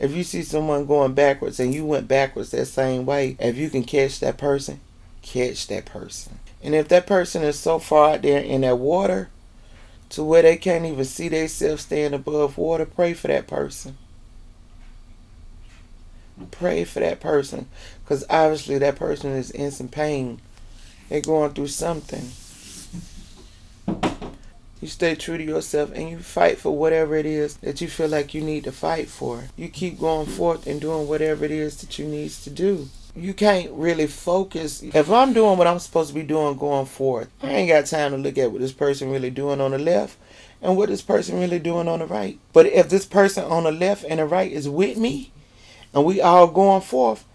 If 0.00 0.12
you 0.12 0.24
see 0.24 0.42
someone 0.42 0.86
going 0.86 1.12
backwards 1.12 1.60
and 1.60 1.74
you 1.74 1.84
went 1.84 2.08
backwards 2.08 2.50
that 2.50 2.66
same 2.66 3.04
way, 3.04 3.36
if 3.38 3.58
you 3.58 3.68
can 3.68 3.84
catch 3.84 4.18
that 4.20 4.38
person, 4.38 4.80
catch 5.20 5.66
that 5.66 5.84
person. 5.84 6.38
And 6.62 6.74
if 6.74 6.88
that 6.88 7.06
person 7.06 7.42
is 7.42 7.58
so 7.58 7.78
far 7.78 8.14
out 8.14 8.22
there 8.22 8.40
in 8.40 8.62
that 8.62 8.78
water 8.78 9.28
to 10.08 10.24
where 10.24 10.40
they 10.40 10.56
can't 10.56 10.86
even 10.86 11.04
see 11.04 11.28
themselves 11.28 11.82
staying 11.82 12.14
above 12.14 12.56
water, 12.56 12.86
pray 12.86 13.12
for 13.12 13.28
that 13.28 13.46
person. 13.46 13.98
Pray 16.50 16.84
for 16.84 17.00
that 17.00 17.20
person 17.20 17.68
because 18.02 18.24
obviously 18.30 18.78
that 18.78 18.96
person 18.96 19.32
is 19.32 19.50
in 19.50 19.70
some 19.70 19.88
pain. 19.88 20.40
They're 21.10 21.20
going 21.20 21.52
through 21.52 21.66
something. 21.66 22.30
You 24.80 24.88
stay 24.88 25.14
true 25.14 25.36
to 25.36 25.44
yourself 25.44 25.92
and 25.94 26.08
you 26.08 26.18
fight 26.20 26.58
for 26.58 26.74
whatever 26.74 27.14
it 27.14 27.26
is 27.26 27.56
that 27.58 27.82
you 27.82 27.88
feel 27.88 28.08
like 28.08 28.32
you 28.32 28.40
need 28.40 28.64
to 28.64 28.72
fight 28.72 29.08
for. 29.08 29.44
You 29.54 29.68
keep 29.68 30.00
going 30.00 30.26
forth 30.26 30.66
and 30.66 30.80
doing 30.80 31.06
whatever 31.06 31.44
it 31.44 31.50
is 31.50 31.80
that 31.82 31.98
you 31.98 32.06
need 32.06 32.30
to 32.30 32.50
do. 32.50 32.88
You 33.14 33.34
can't 33.34 33.70
really 33.72 34.06
focus. 34.06 34.82
If 34.82 35.10
I'm 35.10 35.34
doing 35.34 35.58
what 35.58 35.66
I'm 35.66 35.80
supposed 35.80 36.08
to 36.08 36.14
be 36.14 36.22
doing 36.22 36.56
going 36.56 36.86
forth, 36.86 37.28
I 37.42 37.50
ain't 37.50 37.68
got 37.68 37.86
time 37.86 38.12
to 38.12 38.16
look 38.16 38.38
at 38.38 38.52
what 38.52 38.62
this 38.62 38.72
person 38.72 39.10
really 39.10 39.30
doing 39.30 39.60
on 39.60 39.72
the 39.72 39.78
left 39.78 40.16
and 40.62 40.76
what 40.76 40.88
this 40.88 41.02
person 41.02 41.38
really 41.38 41.58
doing 41.58 41.86
on 41.86 41.98
the 41.98 42.06
right. 42.06 42.38
But 42.54 42.66
if 42.66 42.88
this 42.88 43.04
person 43.04 43.44
on 43.44 43.64
the 43.64 43.72
left 43.72 44.04
and 44.08 44.18
the 44.18 44.24
right 44.24 44.50
is 44.50 44.68
with 44.68 44.96
me 44.96 45.32
and 45.92 46.06
we 46.06 46.22
all 46.22 46.46
going 46.46 46.80
forth, 46.80 47.26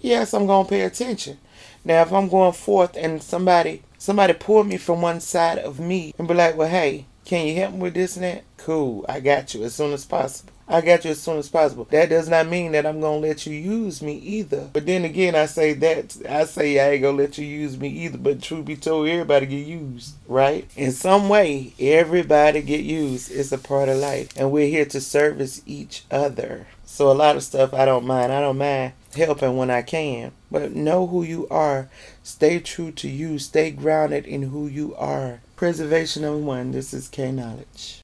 yes, 0.00 0.32
I'm 0.34 0.46
going 0.46 0.66
to 0.66 0.70
pay 0.70 0.82
attention. 0.82 1.38
Now, 1.84 2.02
if 2.02 2.12
I'm 2.12 2.28
going 2.28 2.52
forth 2.52 2.96
and 2.96 3.20
somebody 3.20 3.82
somebody 4.02 4.32
pull 4.32 4.64
me 4.64 4.76
from 4.76 5.00
one 5.00 5.20
side 5.20 5.58
of 5.58 5.78
me 5.78 6.12
and 6.18 6.26
be 6.26 6.34
like, 6.34 6.56
well, 6.56 6.68
hey, 6.68 7.06
can 7.24 7.46
you 7.46 7.54
help 7.54 7.72
me 7.74 7.78
with 7.82 7.94
this 7.94 8.16
and 8.16 8.24
that? 8.24 8.42
Cool, 8.56 9.06
I 9.08 9.20
got 9.20 9.54
you 9.54 9.62
as 9.62 9.76
soon 9.76 9.92
as 9.92 10.04
possible. 10.04 10.52
I 10.66 10.80
got 10.80 11.04
you 11.04 11.12
as 11.12 11.20
soon 11.20 11.38
as 11.38 11.48
possible. 11.48 11.86
That 11.90 12.08
does 12.08 12.28
not 12.28 12.48
mean 12.48 12.72
that 12.72 12.84
I'm 12.84 13.00
gonna 13.00 13.18
let 13.18 13.46
you 13.46 13.54
use 13.54 14.02
me 14.02 14.14
either. 14.14 14.70
But 14.72 14.86
then 14.86 15.04
again, 15.04 15.36
I 15.36 15.46
say 15.46 15.74
that 15.74 16.16
I 16.28 16.44
say 16.46 16.80
I 16.80 16.94
ain't 16.94 17.02
gonna 17.02 17.16
let 17.16 17.38
you 17.38 17.44
use 17.44 17.78
me 17.78 17.88
either. 17.88 18.18
But 18.18 18.42
truth 18.42 18.64
be 18.64 18.76
told, 18.76 19.08
everybody 19.08 19.46
get 19.46 19.66
used, 19.66 20.14
right? 20.26 20.68
In 20.76 20.90
some 20.90 21.28
way, 21.28 21.74
everybody 21.78 22.62
get 22.62 22.80
used. 22.80 23.30
It's 23.30 23.52
a 23.52 23.58
part 23.58 23.88
of 23.88 23.98
life, 23.98 24.30
and 24.36 24.50
we're 24.50 24.68
here 24.68 24.86
to 24.86 25.00
service 25.00 25.62
each 25.66 26.04
other. 26.10 26.66
So 26.84 27.10
a 27.10 27.12
lot 27.12 27.36
of 27.36 27.44
stuff 27.44 27.72
I 27.72 27.84
don't 27.84 28.06
mind. 28.06 28.32
I 28.32 28.40
don't 28.40 28.58
mind 28.58 28.94
helping 29.14 29.56
when 29.56 29.70
I 29.70 29.82
can. 29.82 30.32
But 30.50 30.74
know 30.74 31.06
who 31.06 31.22
you 31.22 31.46
are. 31.48 31.88
Stay 32.22 32.60
true 32.60 32.92
to 32.92 33.08
you. 33.08 33.38
Stay 33.38 33.70
grounded 33.70 34.26
in 34.26 34.44
who 34.44 34.66
you 34.66 34.94
are. 34.96 35.40
Preservation 35.56 36.24
of 36.24 36.38
one. 36.40 36.72
This 36.72 36.94
is 36.94 37.08
K 37.08 37.30
Knowledge. 37.30 38.00